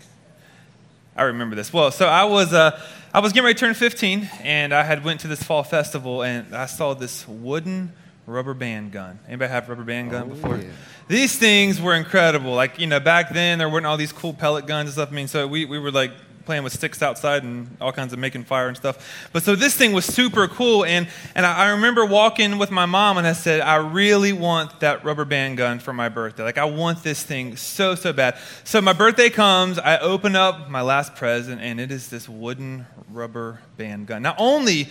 I 1.15 1.23
remember 1.23 1.55
this. 1.55 1.71
Well, 1.71 1.91
so 1.91 2.07
I 2.07 2.23
was 2.23 2.53
uh, 2.53 2.81
I 3.13 3.19
was 3.21 3.33
getting 3.33 3.45
ready 3.45 3.56
to 3.56 3.59
turn 3.59 3.73
15, 3.73 4.29
and 4.44 4.73
I 4.73 4.83
had 4.83 5.03
went 5.03 5.21
to 5.21 5.27
this 5.27 5.41
fall 5.41 5.63
festival, 5.63 6.21
and 6.21 6.56
I 6.56 6.67
saw 6.67 6.94
this 6.94 7.27
wooden 7.27 7.91
rubber 8.27 8.53
band 8.53 8.91
gun. 8.91 9.19
Anybody 9.27 9.51
have 9.51 9.67
rubber 9.67 9.83
band 9.83 10.11
gun 10.11 10.23
Oh, 10.23 10.35
before? 10.35 10.57
yeah. 10.57 10.67
These 11.07 11.39
things 11.39 11.81
were 11.81 11.95
incredible. 11.95 12.53
Like 12.53 12.77
you 12.77 12.85
know, 12.85 13.00
back 13.00 13.33
then 13.33 13.57
there 13.57 13.67
weren't 13.67 13.88
all 13.88 13.97
these 13.97 14.11
cool 14.13 14.33
pellet 14.33 14.67
guns 14.67 14.89
and 14.89 14.94
stuff. 14.94 15.09
I 15.11 15.15
mean, 15.15 15.27
so 15.27 15.47
we, 15.47 15.65
we 15.65 15.79
were 15.79 15.91
like 15.91 16.11
playing 16.49 16.63
with 16.63 16.73
sticks 16.73 17.03
outside 17.03 17.43
and 17.43 17.77
all 17.79 17.91
kinds 17.91 18.11
of 18.11 18.17
making 18.17 18.43
fire 18.43 18.67
and 18.67 18.75
stuff. 18.75 19.29
But 19.31 19.43
so 19.43 19.53
this 19.53 19.75
thing 19.75 19.93
was 19.93 20.03
super 20.03 20.47
cool, 20.47 20.83
and 20.83 21.07
and 21.35 21.45
I, 21.45 21.65
I 21.65 21.69
remember 21.73 22.03
walking 22.07 22.57
with 22.57 22.71
my 22.71 22.87
mom, 22.87 23.19
and 23.19 23.27
I 23.27 23.33
said, 23.33 23.61
I 23.61 23.75
really 23.75 24.33
want 24.33 24.79
that 24.79 25.05
rubber 25.05 25.25
band 25.25 25.57
gun 25.57 25.77
for 25.77 25.93
my 25.93 26.09
birthday. 26.09 26.41
Like 26.41 26.57
I 26.57 26.65
want 26.65 27.03
this 27.03 27.21
thing 27.21 27.55
so 27.55 27.93
so 27.93 28.13
bad. 28.13 28.35
So 28.63 28.81
my 28.81 28.93
birthday 28.93 29.29
comes, 29.29 29.77
I 29.77 29.99
open 29.99 30.35
up 30.35 30.71
my 30.71 30.81
last 30.81 31.13
present, 31.13 31.61
and 31.61 31.79
it 31.79 31.91
is 31.91 32.09
this 32.09 32.27
wooden 32.27 32.87
rubber 33.11 33.59
band 33.77 34.07
gun. 34.07 34.23
Not 34.23 34.37
only 34.39 34.89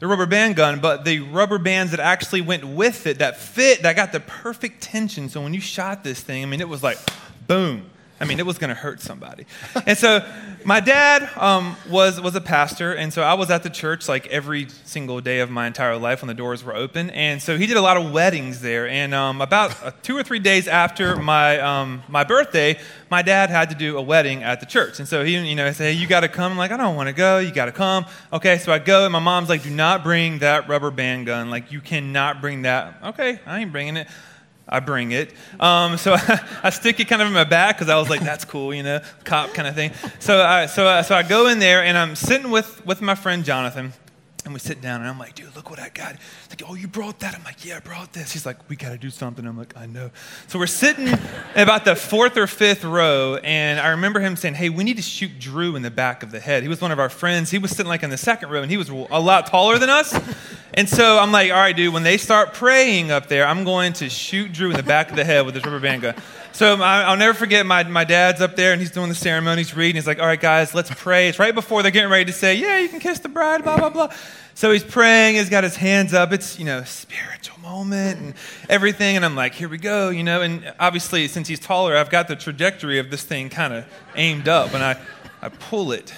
the 0.00 0.06
rubber 0.06 0.26
band 0.26 0.56
gun, 0.56 0.78
but 0.78 1.06
the 1.06 1.20
rubber 1.20 1.58
bands 1.58 1.92
that 1.92 2.00
actually 2.00 2.42
went 2.42 2.66
with 2.66 3.06
it 3.06 3.20
that 3.20 3.38
fit, 3.38 3.80
that 3.80 3.96
got 3.96 4.12
the 4.12 4.20
perfect 4.20 4.82
tension. 4.82 5.30
So 5.30 5.40
when 5.40 5.54
you 5.54 5.60
shot 5.62 6.04
this 6.04 6.20
thing, 6.20 6.42
I 6.42 6.46
mean, 6.46 6.60
it 6.60 6.68
was 6.68 6.82
like 6.82 6.98
boom. 7.46 7.88
I 8.20 8.24
mean, 8.24 8.40
it 8.40 8.46
was 8.46 8.58
going 8.58 8.70
to 8.70 8.74
hurt 8.74 9.00
somebody. 9.00 9.46
And 9.86 9.96
so 9.96 10.28
my 10.64 10.80
dad 10.80 11.30
um, 11.36 11.76
was, 11.88 12.20
was 12.20 12.34
a 12.34 12.40
pastor, 12.40 12.92
and 12.92 13.12
so 13.12 13.22
I 13.22 13.34
was 13.34 13.48
at 13.48 13.62
the 13.62 13.70
church 13.70 14.08
like 14.08 14.26
every 14.26 14.68
single 14.84 15.20
day 15.20 15.38
of 15.38 15.50
my 15.50 15.68
entire 15.68 15.96
life 15.96 16.20
when 16.20 16.26
the 16.26 16.34
doors 16.34 16.64
were 16.64 16.74
open. 16.74 17.10
And 17.10 17.40
so 17.40 17.56
he 17.56 17.66
did 17.66 17.76
a 17.76 17.80
lot 17.80 17.96
of 17.96 18.10
weddings 18.12 18.60
there. 18.60 18.88
And 18.88 19.14
um, 19.14 19.40
about 19.40 19.80
uh, 19.82 19.92
two 20.02 20.16
or 20.16 20.24
three 20.24 20.40
days 20.40 20.66
after 20.66 21.16
my, 21.16 21.60
um, 21.60 22.02
my 22.08 22.24
birthday, 22.24 22.78
my 23.08 23.22
dad 23.22 23.50
had 23.50 23.70
to 23.70 23.76
do 23.76 23.96
a 23.96 24.02
wedding 24.02 24.42
at 24.42 24.58
the 24.58 24.66
church. 24.66 24.98
And 24.98 25.06
so 25.06 25.24
he, 25.24 25.38
you 25.38 25.54
know, 25.54 25.70
said, 25.70 25.92
hey, 25.94 26.00
you 26.00 26.08
got 26.08 26.20
to 26.20 26.28
come. 26.28 26.52
I'm 26.52 26.58
like, 26.58 26.72
I 26.72 26.76
don't 26.76 26.96
want 26.96 27.08
to 27.08 27.14
go. 27.14 27.38
You 27.38 27.52
got 27.52 27.66
to 27.66 27.72
come. 27.72 28.04
Okay, 28.32 28.58
so 28.58 28.72
I 28.72 28.80
go, 28.80 29.04
and 29.04 29.12
my 29.12 29.20
mom's 29.20 29.48
like, 29.48 29.62
do 29.62 29.70
not 29.70 30.02
bring 30.02 30.40
that 30.40 30.68
rubber 30.68 30.90
band 30.90 31.26
gun. 31.26 31.50
Like, 31.50 31.70
you 31.70 31.80
cannot 31.80 32.40
bring 32.40 32.62
that. 32.62 32.94
Okay, 33.04 33.38
I 33.46 33.60
ain't 33.60 33.70
bringing 33.70 33.96
it. 33.96 34.08
I 34.68 34.80
bring 34.80 35.12
it. 35.12 35.32
Um, 35.58 35.96
so 35.96 36.14
I, 36.14 36.40
I, 36.64 36.70
stick 36.70 37.00
it 37.00 37.06
kind 37.08 37.22
of 37.22 37.28
in 37.28 37.34
my 37.34 37.44
back 37.44 37.76
because 37.76 37.88
I 37.88 37.98
was 37.98 38.10
like, 38.10 38.20
that's 38.20 38.44
cool, 38.44 38.74
you 38.74 38.82
know, 38.82 39.00
cop 39.24 39.54
kind 39.54 39.66
of 39.66 39.74
thing. 39.74 39.92
So 40.18 40.42
I, 40.42 40.66
so, 40.66 40.86
I, 40.86 41.02
so 41.02 41.14
I 41.14 41.22
go 41.22 41.48
in 41.48 41.58
there 41.58 41.82
and 41.82 41.96
I'm 41.96 42.14
sitting 42.14 42.50
with, 42.50 42.84
with 42.84 43.00
my 43.00 43.14
friend 43.14 43.44
Jonathan. 43.44 43.92
And 44.44 44.54
we 44.54 44.60
sit 44.60 44.80
down 44.80 45.02
and 45.02 45.10
I'm 45.10 45.18
like, 45.18 45.34
dude, 45.34 45.54
look 45.54 45.68
what 45.68 45.78
I 45.78 45.90
got. 45.90 46.12
He's 46.12 46.48
like, 46.48 46.62
oh, 46.66 46.74
you 46.74 46.88
brought 46.88 47.18
that? 47.20 47.34
I'm 47.34 47.44
like, 47.44 47.66
yeah, 47.66 47.76
I 47.76 47.80
brought 47.80 48.14
this. 48.14 48.32
He's 48.32 48.46
like, 48.46 48.56
we 48.70 48.76
got 48.76 48.90
to 48.90 48.96
do 48.96 49.10
something. 49.10 49.44
I'm 49.44 49.58
like, 49.58 49.76
I 49.76 49.84
know. 49.84 50.10
So 50.46 50.58
we're 50.58 50.66
sitting 50.66 51.08
in 51.08 51.18
about 51.54 51.84
the 51.84 51.94
fourth 51.94 52.34
or 52.38 52.46
fifth 52.46 52.82
row. 52.82 53.38
And 53.44 53.78
I 53.78 53.88
remember 53.88 54.20
him 54.20 54.36
saying, 54.36 54.54
hey, 54.54 54.70
we 54.70 54.84
need 54.84 54.96
to 54.96 55.02
shoot 55.02 55.38
Drew 55.38 55.76
in 55.76 55.82
the 55.82 55.90
back 55.90 56.22
of 56.22 56.30
the 56.30 56.40
head. 56.40 56.62
He 56.62 56.68
was 56.70 56.80
one 56.80 56.92
of 56.92 56.98
our 56.98 57.10
friends. 57.10 57.50
He 57.50 57.58
was 57.58 57.72
sitting 57.72 57.88
like 57.90 58.02
in 58.02 58.08
the 58.08 58.16
second 58.16 58.48
row 58.48 58.62
and 58.62 58.70
he 58.70 58.78
was 58.78 58.88
a 58.88 59.20
lot 59.20 59.48
taller 59.48 59.78
than 59.78 59.90
us. 59.90 60.18
And 60.78 60.88
so 60.88 61.18
I'm 61.18 61.32
like, 61.32 61.50
all 61.50 61.58
right, 61.58 61.74
dude, 61.74 61.92
when 61.92 62.04
they 62.04 62.18
start 62.18 62.54
praying 62.54 63.10
up 63.10 63.26
there, 63.26 63.44
I'm 63.44 63.64
going 63.64 63.94
to 63.94 64.08
shoot 64.08 64.52
Drew 64.52 64.70
in 64.70 64.76
the 64.76 64.84
back 64.84 65.10
of 65.10 65.16
the 65.16 65.24
head 65.24 65.44
with 65.44 65.54
this 65.54 65.64
rubber 65.64 65.80
band 65.80 66.02
gun. 66.02 66.14
So 66.52 66.80
I'll 66.80 67.16
never 67.16 67.34
forget 67.34 67.66
my, 67.66 67.82
my 67.82 68.04
dad's 68.04 68.40
up 68.40 68.54
there 68.54 68.70
and 68.70 68.80
he's 68.80 68.92
doing 68.92 69.08
the 69.08 69.16
ceremony, 69.16 69.62
he's 69.62 69.74
reading. 69.74 69.96
He's 69.96 70.06
like, 70.06 70.20
all 70.20 70.26
right, 70.26 70.40
guys, 70.40 70.76
let's 70.76 70.92
pray. 70.94 71.28
It's 71.28 71.40
right 71.40 71.52
before 71.52 71.82
they're 71.82 71.90
getting 71.90 72.12
ready 72.12 72.26
to 72.26 72.32
say, 72.32 72.54
yeah, 72.54 72.78
you 72.78 72.88
can 72.88 73.00
kiss 73.00 73.18
the 73.18 73.28
bride, 73.28 73.64
blah, 73.64 73.76
blah, 73.76 73.90
blah. 73.90 74.12
So 74.54 74.70
he's 74.70 74.84
praying, 74.84 75.34
he's 75.34 75.50
got 75.50 75.64
his 75.64 75.74
hands 75.74 76.14
up. 76.14 76.32
It's, 76.32 76.60
you 76.60 76.64
know, 76.64 76.84
spiritual 76.84 77.58
moment 77.58 78.20
and 78.20 78.34
everything. 78.68 79.16
And 79.16 79.24
I'm 79.24 79.34
like, 79.34 79.54
here 79.54 79.68
we 79.68 79.78
go, 79.78 80.10
you 80.10 80.22
know. 80.22 80.42
And 80.42 80.72
obviously, 80.78 81.26
since 81.26 81.48
he's 81.48 81.58
taller, 81.58 81.96
I've 81.96 82.10
got 82.10 82.28
the 82.28 82.36
trajectory 82.36 83.00
of 83.00 83.10
this 83.10 83.24
thing 83.24 83.48
kind 83.48 83.74
of 83.74 83.84
aimed 84.14 84.46
up. 84.46 84.74
And 84.74 84.84
I, 84.84 84.96
I 85.42 85.48
pull 85.48 85.90
it 85.90 86.14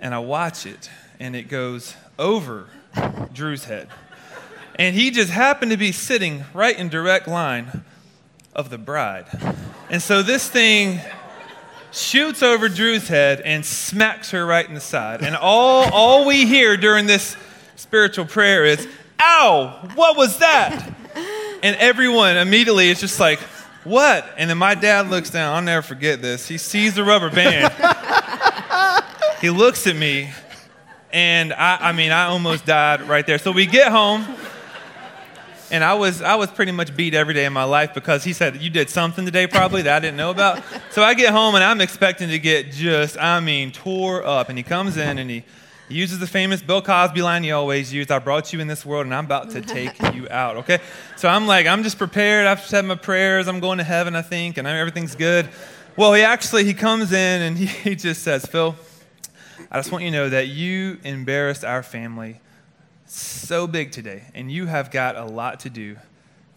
and 0.00 0.14
I 0.14 0.18
watch 0.18 0.64
it, 0.64 0.88
and 1.20 1.36
it 1.36 1.50
goes 1.50 1.94
over 2.18 2.70
Drew's 3.32 3.64
head. 3.64 3.88
And 4.76 4.94
he 4.94 5.10
just 5.10 5.30
happened 5.30 5.70
to 5.70 5.76
be 5.76 5.92
sitting 5.92 6.44
right 6.54 6.76
in 6.78 6.88
direct 6.88 7.28
line 7.28 7.84
of 8.54 8.70
the 8.70 8.78
bride. 8.78 9.26
And 9.90 10.02
so 10.02 10.22
this 10.22 10.48
thing 10.48 11.00
shoots 11.92 12.42
over 12.42 12.68
Drew's 12.68 13.08
head 13.08 13.40
and 13.42 13.64
smacks 13.64 14.30
her 14.30 14.44
right 14.44 14.66
in 14.66 14.74
the 14.74 14.80
side. 14.80 15.22
And 15.22 15.36
all, 15.36 15.92
all 15.92 16.26
we 16.26 16.46
hear 16.46 16.76
during 16.76 17.06
this 17.06 17.36
spiritual 17.76 18.24
prayer 18.24 18.64
is, 18.64 18.88
Ow, 19.20 19.90
what 19.94 20.16
was 20.16 20.38
that? 20.38 20.94
And 21.62 21.76
everyone 21.76 22.36
immediately 22.36 22.90
is 22.90 22.98
just 22.98 23.20
like, 23.20 23.38
What? 23.84 24.28
And 24.36 24.50
then 24.50 24.58
my 24.58 24.74
dad 24.74 25.10
looks 25.10 25.30
down. 25.30 25.54
I'll 25.54 25.62
never 25.62 25.82
forget 25.82 26.22
this. 26.22 26.48
He 26.48 26.58
sees 26.58 26.94
the 26.94 27.04
rubber 27.04 27.30
band. 27.30 27.72
he 29.40 29.50
looks 29.50 29.86
at 29.86 29.94
me, 29.96 30.32
and 31.12 31.52
I, 31.52 31.88
I 31.88 31.92
mean, 31.92 32.10
I 32.10 32.24
almost 32.24 32.64
died 32.64 33.02
right 33.02 33.26
there. 33.26 33.38
So 33.38 33.52
we 33.52 33.66
get 33.66 33.92
home 33.92 34.26
and 35.72 35.82
I 35.82 35.94
was 35.94 36.22
I 36.22 36.34
was 36.36 36.50
pretty 36.50 36.70
much 36.70 36.94
beat 36.94 37.14
every 37.14 37.34
day 37.34 37.46
in 37.46 37.52
my 37.52 37.64
life 37.64 37.94
because 37.94 38.22
he 38.22 38.34
said 38.34 38.60
you 38.60 38.70
did 38.70 38.90
something 38.90 39.24
today 39.24 39.46
probably 39.46 39.82
that 39.82 39.96
I 39.96 40.00
didn't 40.00 40.18
know 40.18 40.30
about. 40.30 40.62
So 40.90 41.02
I 41.02 41.14
get 41.14 41.32
home 41.32 41.54
and 41.54 41.64
I'm 41.64 41.80
expecting 41.80 42.28
to 42.28 42.38
get 42.38 42.70
just 42.70 43.18
I 43.18 43.40
mean 43.40 43.72
tore 43.72 44.24
up. 44.24 44.50
And 44.50 44.58
he 44.58 44.62
comes 44.62 44.96
in 44.96 45.18
and 45.18 45.28
he, 45.28 45.44
uses 45.88 46.18
the 46.18 46.26
famous 46.26 46.62
Bill 46.62 46.80
Cosby 46.80 47.20
line 47.20 47.42
he 47.42 47.52
always 47.52 47.92
used: 47.92 48.10
"I 48.10 48.18
brought 48.18 48.50
you 48.50 48.60
in 48.60 48.66
this 48.66 48.86
world 48.86 49.04
and 49.04 49.14
I'm 49.14 49.26
about 49.26 49.50
to 49.50 49.60
take 49.60 50.00
you 50.14 50.26
out." 50.30 50.56
Okay, 50.58 50.78
so 51.16 51.28
I'm 51.28 51.46
like 51.46 51.66
I'm 51.66 51.82
just 51.82 51.98
prepared. 51.98 52.46
I've 52.46 52.62
said 52.62 52.86
my 52.86 52.94
prayers. 52.94 53.46
I'm 53.46 53.60
going 53.60 53.76
to 53.76 53.84
heaven, 53.84 54.16
I 54.16 54.22
think, 54.22 54.56
and 54.56 54.66
everything's 54.66 55.14
good. 55.14 55.50
Well, 55.96 56.14
he 56.14 56.22
actually 56.22 56.64
he 56.64 56.72
comes 56.72 57.12
in 57.12 57.42
and 57.42 57.58
he, 57.58 57.66
he 57.90 57.94
just 57.94 58.22
says, 58.22 58.46
"Phil, 58.46 58.74
I 59.72 59.78
just 59.78 59.90
want 59.90 60.04
you 60.04 60.10
to 60.12 60.16
know 60.16 60.28
that 60.28 60.46
you 60.46 60.98
embarrassed 61.02 61.64
our 61.64 61.82
family." 61.82 62.40
so 63.12 63.66
big 63.66 63.92
today, 63.92 64.22
and 64.34 64.50
you 64.50 64.66
have 64.66 64.90
got 64.90 65.16
a 65.16 65.24
lot 65.24 65.60
to 65.60 65.70
do 65.70 65.96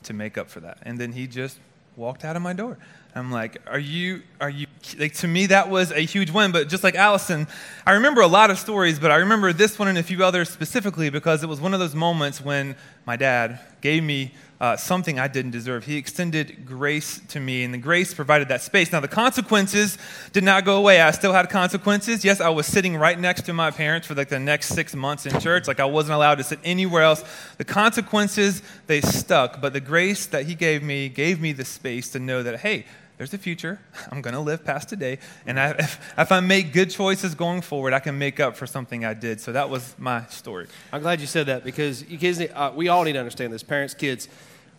to 0.04 0.14
make 0.14 0.38
up 0.38 0.50
for 0.50 0.62
that. 0.62 0.78
And 0.84 0.98
then 0.98 1.12
he 1.12 1.28
just 1.28 1.60
walked 1.96 2.24
out 2.24 2.36
of 2.36 2.42
my 2.42 2.54
door. 2.54 2.78
I'm 3.14 3.32
like, 3.32 3.58
are 3.68 3.80
you, 3.80 4.24
are 4.42 4.50
you, 4.50 4.68
like, 5.00 5.14
to 5.16 5.28
me, 5.28 5.46
that 5.48 5.70
was 5.70 5.92
a 5.92 6.02
huge 6.02 6.32
win. 6.32 6.52
But 6.52 6.68
just 6.68 6.84
like 6.84 6.96
Allison, 6.96 7.48
I 7.86 7.94
remember 7.94 8.22
a 8.22 8.28
lot 8.28 8.52
of 8.52 8.60
stories, 8.60 9.00
but 9.00 9.10
I 9.10 9.16
remember 9.16 9.54
this 9.54 9.80
one 9.80 9.88
and 9.88 9.98
a 9.98 10.04
few 10.04 10.24
others 10.24 10.50
specifically 10.50 11.10
because 11.10 11.42
it 11.42 11.48
was 11.48 11.62
one 11.62 11.74
of 11.74 11.80
those 11.80 11.96
moments 11.96 12.42
when 12.42 12.76
my 13.06 13.16
dad 13.16 13.60
gave 13.82 14.04
me 14.04 14.34
uh, 14.66 14.76
something 14.76 15.20
I 15.20 15.28
didn't 15.28 15.52
deserve. 15.52 15.86
He 15.86 15.96
extended 15.96 16.66
grace 16.66 17.22
to 17.28 17.40
me, 17.40 17.64
and 17.64 17.72
the 17.72 17.78
grace 17.78 18.16
provided 18.16 18.48
that 18.48 18.64
space. 18.64 18.92
Now, 18.92 19.00
the 19.00 19.08
consequences 19.08 20.00
did 20.34 20.44
not 20.44 20.66
go 20.66 20.78
away. 20.78 21.02
I 21.02 21.12
still 21.12 21.34
had 21.34 21.52
consequences. 21.52 22.26
Yes, 22.26 22.42
I 22.42 22.50
was 22.50 22.66
sitting 22.66 22.98
right 22.98 23.20
next 23.20 23.44
to 23.44 23.54
my 23.54 23.70
parents 23.70 24.08
for 24.08 24.16
like 24.16 24.30
the 24.30 24.40
next 24.40 24.70
six 24.70 24.96
months 24.96 25.28
in 25.28 25.40
church. 25.40 25.68
Like 25.68 25.80
I 25.80 25.86
wasn't 25.86 26.16
allowed 26.16 26.40
to 26.40 26.44
sit 26.44 26.58
anywhere 26.64 27.04
else. 27.04 27.24
The 27.58 27.64
consequences, 27.64 28.64
they 28.88 29.02
stuck, 29.02 29.62
but 29.62 29.74
the 29.74 29.80
grace 29.80 30.26
that 30.28 30.48
he 30.48 30.56
gave 30.56 30.82
me 30.82 31.10
gave 31.10 31.40
me 31.40 31.52
the 31.52 31.66
space 31.66 32.10
to 32.14 32.20
know 32.20 32.42
that, 32.42 32.62
hey, 32.62 32.86
there's 33.18 33.34
a 33.36 33.38
future. 33.38 33.80
I'm 34.12 34.22
going 34.22 34.34
to 34.34 34.40
live 34.40 34.66
past 34.66 34.90
today. 34.90 35.20
And 35.46 35.60
I, 35.60 35.70
if, 35.80 36.00
if, 36.18 36.32
I 36.32 36.40
make 36.40 36.74
good 36.74 36.90
choices 36.90 37.36
going 37.36 37.62
forward, 37.62 37.94
I 37.94 38.00
can 38.00 38.18
make 38.18 38.40
up 38.40 38.58
for 38.58 38.66
something 38.66 39.06
I 39.06 39.14
did. 39.14 39.40
So 39.42 39.52
that 39.52 39.70
was 39.70 39.96
my 40.00 40.26
story. 40.26 40.68
I'm 40.92 41.02
glad 41.02 41.22
you 41.22 41.28
said 41.28 41.46
that 41.46 41.64
because 41.64 42.04
you 42.10 42.18
kids, 42.18 42.42
uh, 42.42 42.74
we 42.76 42.88
all 42.88 43.04
need 43.04 43.14
to 43.14 43.20
understand 43.20 43.54
this. 43.54 43.64
Parents, 43.64 43.94
kids, 43.94 44.28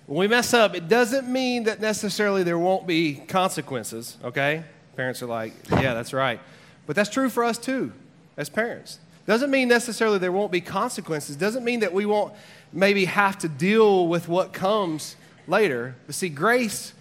when 0.07 0.19
we 0.19 0.29
mess 0.29 0.55
up, 0.55 0.75
it 0.77 0.89
doesn't 0.89 1.29
mean 1.29 1.65
that 1.65 1.81
necessarily 1.81 2.45
there 2.45 2.59
won't 2.59 2.87
be 2.87 3.15
consequences, 3.15 4.17
okay? 4.23 4.63
Parents 4.95 5.21
are 5.23 5.27
like, 5.27 5.53
yeah, 5.71 5.95
that's 5.95 6.13
right. 6.13 6.41
But 6.87 6.95
that's 6.95 7.11
true 7.11 7.29
for 7.29 7.43
us 7.43 7.59
too, 7.59 7.93
as 8.37 8.49
parents. 8.49 9.01
Doesn't 9.27 9.51
mean 9.51 9.67
necessarily 9.67 10.19
there 10.19 10.31
won't 10.31 10.53
be 10.53 10.61
consequences. 10.61 11.35
Doesn't 11.35 11.65
mean 11.65 11.81
that 11.81 11.93
we 11.93 12.07
won't 12.07 12.33
maybe 12.73 13.07
have 13.07 13.37
to 13.39 13.49
deal 13.49 14.07
with 14.07 14.29
what 14.29 14.53
comes 14.53 15.17
later. 15.49 15.97
But 16.07 16.15
see, 16.15 16.29
grace 16.29 16.93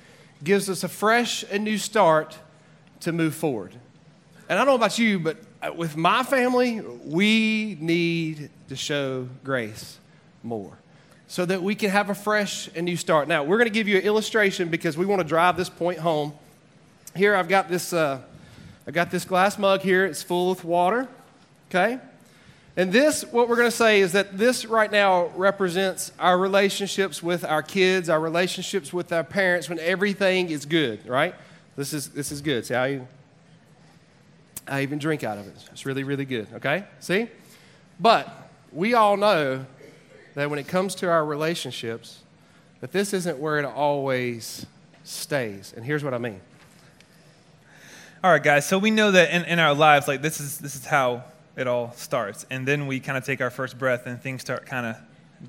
gives 0.44 0.68
us 0.68 0.84
a 0.84 0.90
fresh 0.90 1.46
and 1.52 1.64
new 1.64 1.78
start 1.78 2.40
to 3.02 3.12
move 3.12 3.36
forward. 3.36 3.74
And 4.50 4.58
I 4.58 4.66
don't 4.66 4.66
know 4.66 4.76
about 4.76 4.98
you, 4.98 5.20
but 5.20 5.38
uh, 5.62 5.72
with 5.74 5.96
my 5.96 6.24
family, 6.24 6.82
we 6.82 7.78
need 7.80 8.50
to 8.70 8.76
show 8.76 9.28
grace 9.44 10.00
more 10.42 10.80
so 11.28 11.46
that 11.46 11.64
we 11.64 11.76
can 11.76 11.90
have 11.90 12.10
a 12.10 12.16
fresh 12.16 12.70
and 12.76 12.86
new 12.86 12.98
start. 12.98 13.28
Now, 13.28 13.44
we're 13.44 13.58
going 13.58 13.68
to 13.68 13.74
give 13.74 13.88
you 13.88 13.98
an 13.98 14.04
illustration 14.04 14.70
because 14.70 14.98
we 14.98 15.06
want 15.06 15.22
to 15.22 15.28
drive 15.28 15.58
this 15.58 15.70
point 15.70 16.00
home. 16.00 16.34
Here, 17.16 17.36
I've 17.36 17.48
got 17.48 17.70
this, 17.70 17.94
uh, 17.94 18.22
I 18.86 18.92
got 18.92 19.10
this 19.10 19.26
glass 19.26 19.58
mug 19.58 19.82
here. 19.82 20.06
It's 20.06 20.22
full 20.22 20.50
with 20.50 20.64
water, 20.64 21.08
okay? 21.70 22.00
And 22.78 22.92
this, 22.92 23.24
what 23.24 23.48
we're 23.48 23.56
going 23.56 23.70
to 23.70 23.76
say 23.76 24.02
is 24.02 24.12
that 24.12 24.38
this 24.38 24.66
right 24.66 24.92
now 24.92 25.28
represents 25.36 26.12
our 26.20 26.38
relationships 26.38 27.24
with 27.24 27.46
our 27.46 27.64
kids, 27.64 28.10
our 28.10 28.20
relationships 28.20 28.92
with 28.92 29.14
our 29.14 29.24
parents 29.24 29.70
when 29.70 29.80
everything 29.80 30.50
is 30.50 30.66
good, 30.66 31.08
right? 31.08 31.34
This 31.78 31.94
is, 31.94 32.10
this 32.10 32.32
is 32.32 32.42
good. 32.42 32.66
See 32.66 32.74
how 32.74 32.84
you, 32.84 33.08
I 34.68 34.82
even 34.82 35.00
drink 35.00 35.24
out 35.24 35.38
of 35.38 35.48
it. 35.48 35.56
It's 35.72 35.86
really, 35.86 36.04
really 36.04 36.26
good, 36.26 36.48
okay? 36.56 36.84
See? 37.00 37.30
But 38.00 38.50
we 38.74 38.94
all 38.94 39.16
know 39.16 39.66
that 40.36 40.50
when 40.50 40.60
it 40.60 40.68
comes 40.68 40.96
to 40.96 41.10
our 41.10 41.26
relationships, 41.26 42.20
that 42.82 42.92
this 42.92 43.14
isn't 43.14 43.40
where 43.40 43.58
it 43.58 43.66
always 43.66 44.66
stays. 45.04 45.74
And 45.76 45.84
here's 45.86 46.04
what 46.04 46.14
I 46.14 46.18
mean. 46.18 46.40
All 48.24 48.32
right, 48.32 48.44
guys. 48.44 48.68
So 48.68 48.78
we 48.78 48.92
know 48.92 49.12
that 49.12 49.32
in, 49.32 49.44
in 49.46 49.60
our 49.60 49.74
lives, 49.74 50.08
like 50.08 50.22
this 50.22 50.40
is 50.40 50.58
this 50.60 50.76
is 50.76 50.86
how 50.86 51.24
it 51.56 51.68
all 51.68 51.92
starts, 51.94 52.46
and 52.50 52.68
then 52.68 52.88
we 52.88 53.00
kind 53.00 53.18
of 53.18 53.24
take 53.24 53.40
our 53.40 53.50
first 53.50 53.78
breath, 53.78 54.08
and 54.08 54.22
things 54.22 54.42
start 54.42 54.66
kind 54.66 54.86
of 54.86 54.98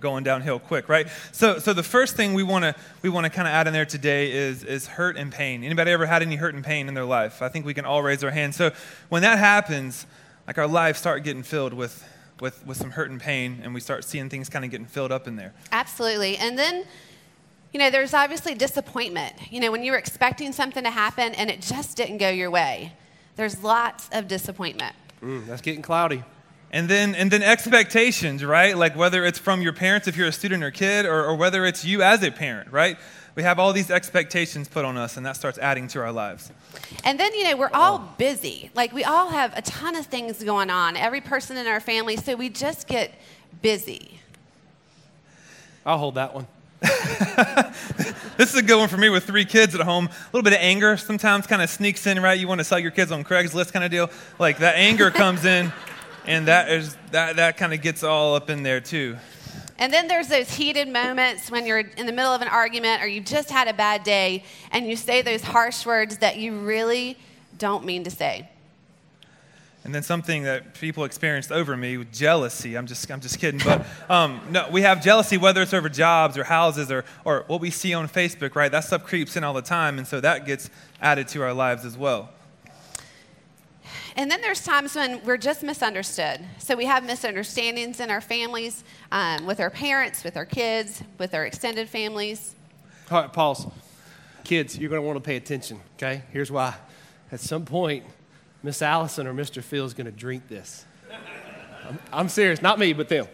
going 0.00 0.24
downhill 0.24 0.58
quick, 0.58 0.88
right? 0.88 1.08
So, 1.32 1.58
so 1.58 1.72
the 1.72 1.82
first 1.82 2.16
thing 2.16 2.34
we 2.34 2.42
want 2.42 2.64
to 2.64 2.74
we 3.02 3.08
want 3.08 3.24
to 3.24 3.30
kind 3.30 3.48
of 3.48 3.54
add 3.54 3.66
in 3.66 3.72
there 3.72 3.86
today 3.86 4.30
is 4.30 4.62
is 4.62 4.86
hurt 4.86 5.16
and 5.16 5.32
pain. 5.32 5.64
Anybody 5.64 5.90
ever 5.90 6.06
had 6.06 6.22
any 6.22 6.36
hurt 6.36 6.54
and 6.54 6.62
pain 6.62 6.86
in 6.86 6.94
their 6.94 7.04
life? 7.04 7.40
I 7.40 7.48
think 7.48 7.64
we 7.64 7.74
can 7.74 7.86
all 7.86 8.02
raise 8.02 8.22
our 8.22 8.30
hands. 8.30 8.56
So 8.56 8.72
when 9.08 9.22
that 9.22 9.38
happens, 9.38 10.06
like 10.46 10.58
our 10.58 10.68
lives 10.68 10.98
start 10.98 11.24
getting 11.24 11.42
filled 11.42 11.72
with 11.72 12.06
with, 12.40 12.66
with 12.66 12.76
some 12.76 12.90
hurt 12.90 13.10
and 13.10 13.20
pain, 13.20 13.60
and 13.62 13.74
we 13.74 13.80
start 13.80 14.04
seeing 14.04 14.28
things 14.28 14.48
kind 14.48 14.64
of 14.64 14.70
getting 14.70 14.86
filled 14.86 15.12
up 15.12 15.26
in 15.26 15.36
there. 15.36 15.52
Absolutely. 15.72 16.36
And 16.36 16.58
then, 16.58 16.84
you 17.72 17.78
know, 17.78 17.90
there's 17.90 18.14
obviously 18.14 18.54
disappointment. 18.54 19.34
You 19.50 19.60
know, 19.60 19.70
when 19.72 19.82
you 19.82 19.92
were 19.92 19.98
expecting 19.98 20.52
something 20.52 20.84
to 20.84 20.90
happen 20.90 21.34
and 21.34 21.50
it 21.50 21.62
just 21.62 21.96
didn't 21.96 22.18
go 22.18 22.28
your 22.28 22.50
way, 22.50 22.92
there's 23.36 23.62
lots 23.62 24.08
of 24.12 24.28
disappointment. 24.28 24.94
Mm, 25.22 25.46
that's 25.46 25.62
getting 25.62 25.82
cloudy. 25.82 26.24
And 26.70 26.88
then, 26.88 27.14
and 27.14 27.30
then 27.30 27.42
expectations, 27.42 28.44
right? 28.44 28.76
Like 28.76 28.96
whether 28.96 29.24
it's 29.24 29.38
from 29.38 29.62
your 29.62 29.72
parents 29.72 30.08
if 30.08 30.16
you're 30.16 30.28
a 30.28 30.32
student 30.32 30.62
or 30.64 30.70
kid, 30.70 31.06
or, 31.06 31.24
or 31.24 31.36
whether 31.36 31.64
it's 31.64 31.84
you 31.84 32.02
as 32.02 32.22
a 32.22 32.30
parent, 32.30 32.72
right? 32.72 32.98
We 33.36 33.42
have 33.42 33.58
all 33.58 33.74
these 33.74 33.90
expectations 33.90 34.66
put 34.66 34.86
on 34.86 34.96
us, 34.96 35.18
and 35.18 35.26
that 35.26 35.36
starts 35.36 35.58
adding 35.58 35.88
to 35.88 36.00
our 36.00 36.10
lives. 36.10 36.50
And 37.04 37.20
then, 37.20 37.34
you 37.34 37.44
know, 37.44 37.56
we're 37.56 37.70
all 37.72 37.98
oh. 38.02 38.14
busy. 38.16 38.70
Like, 38.74 38.92
we 38.92 39.04
all 39.04 39.28
have 39.28 39.52
a 39.54 39.60
ton 39.60 39.94
of 39.94 40.06
things 40.06 40.42
going 40.42 40.70
on, 40.70 40.96
every 40.96 41.20
person 41.20 41.58
in 41.58 41.66
our 41.66 41.78
family, 41.78 42.16
so 42.16 42.34
we 42.34 42.48
just 42.48 42.88
get 42.88 43.12
busy. 43.60 44.20
I'll 45.84 45.98
hold 45.98 46.14
that 46.14 46.34
one. 46.34 46.46
this 48.36 48.50
is 48.50 48.56
a 48.56 48.62
good 48.62 48.78
one 48.78 48.88
for 48.88 48.96
me 48.96 49.10
with 49.10 49.24
three 49.24 49.44
kids 49.44 49.74
at 49.74 49.82
home. 49.82 50.06
A 50.06 50.26
little 50.32 50.42
bit 50.42 50.54
of 50.54 50.60
anger 50.60 50.96
sometimes 50.96 51.46
kind 51.46 51.60
of 51.60 51.68
sneaks 51.68 52.06
in, 52.06 52.20
right? 52.20 52.38
You 52.38 52.48
want 52.48 52.60
to 52.60 52.64
sell 52.64 52.78
your 52.78 52.90
kids 52.90 53.12
on 53.12 53.22
Craigslist 53.22 53.72
kind 53.72 53.84
of 53.84 53.90
deal. 53.90 54.10
Like 54.38 54.58
that 54.58 54.76
anger 54.76 55.10
comes 55.10 55.44
in, 55.44 55.72
and 56.26 56.48
that 56.48 56.70
is 56.70 56.96
that 57.12 57.36
that 57.36 57.56
kind 57.56 57.72
of 57.72 57.82
gets 57.82 58.02
all 58.02 58.34
up 58.34 58.50
in 58.50 58.62
there 58.62 58.80
too. 58.80 59.16
And 59.78 59.92
then 59.92 60.08
there's 60.08 60.28
those 60.28 60.50
heated 60.50 60.88
moments 60.88 61.50
when 61.50 61.66
you're 61.66 61.78
in 61.78 62.06
the 62.06 62.12
middle 62.12 62.32
of 62.32 62.40
an 62.42 62.48
argument 62.48 63.02
or 63.02 63.06
you 63.06 63.20
just 63.20 63.50
had 63.50 63.68
a 63.68 63.74
bad 63.74 64.02
day 64.04 64.42
and 64.70 64.86
you 64.86 64.96
say 64.96 65.22
those 65.22 65.42
harsh 65.42 65.84
words 65.84 66.18
that 66.18 66.38
you 66.38 66.58
really 66.58 67.18
don't 67.58 67.84
mean 67.84 68.04
to 68.04 68.10
say. 68.10 68.48
And 69.84 69.94
then 69.94 70.02
something 70.02 70.42
that 70.42 70.74
people 70.74 71.04
experienced 71.04 71.52
over 71.52 71.76
me 71.76 72.04
jealousy. 72.12 72.76
I'm 72.76 72.88
just, 72.88 73.08
I'm 73.08 73.20
just 73.20 73.38
kidding. 73.38 73.60
But 73.64 73.86
um, 74.10 74.40
no, 74.50 74.66
we 74.68 74.82
have 74.82 75.00
jealousy, 75.00 75.36
whether 75.36 75.62
it's 75.62 75.72
over 75.72 75.88
jobs 75.88 76.36
or 76.36 76.42
houses 76.42 76.90
or, 76.90 77.04
or 77.24 77.44
what 77.46 77.60
we 77.60 77.70
see 77.70 77.94
on 77.94 78.08
Facebook, 78.08 78.56
right? 78.56 78.72
That 78.72 78.80
stuff 78.80 79.04
creeps 79.04 79.36
in 79.36 79.44
all 79.44 79.54
the 79.54 79.62
time. 79.62 79.98
And 79.98 80.06
so 80.06 80.20
that 80.20 80.44
gets 80.44 80.70
added 81.00 81.28
to 81.28 81.42
our 81.42 81.52
lives 81.52 81.84
as 81.84 81.96
well. 81.96 82.30
And 84.16 84.30
then 84.30 84.40
there's 84.40 84.64
times 84.64 84.96
when 84.96 85.22
we're 85.24 85.36
just 85.36 85.62
misunderstood. 85.62 86.40
So 86.58 86.74
we 86.74 86.86
have 86.86 87.04
misunderstandings 87.04 88.00
in 88.00 88.10
our 88.10 88.22
families, 88.22 88.82
um, 89.12 89.44
with 89.44 89.60
our 89.60 89.68
parents, 89.68 90.24
with 90.24 90.38
our 90.38 90.46
kids, 90.46 91.02
with 91.18 91.34
our 91.34 91.44
extended 91.44 91.86
families. 91.86 92.54
All 93.10 93.20
right, 93.20 93.32
pause. 93.32 93.66
Kids, 94.42 94.78
you're 94.78 94.88
going 94.88 95.02
to 95.02 95.06
want 95.06 95.16
to 95.16 95.20
pay 95.20 95.36
attention, 95.36 95.80
okay? 95.96 96.22
Here's 96.32 96.50
why. 96.50 96.74
At 97.30 97.40
some 97.40 97.66
point, 97.66 98.04
Miss 98.62 98.80
Allison 98.80 99.26
or 99.26 99.34
Mr. 99.34 99.62
Phil 99.62 99.84
is 99.84 99.92
going 99.92 100.06
to 100.06 100.12
drink 100.12 100.48
this. 100.48 100.86
I'm, 101.86 101.98
I'm 102.12 102.28
serious, 102.30 102.62
not 102.62 102.78
me, 102.78 102.94
but 102.94 103.08
them. 103.08 103.26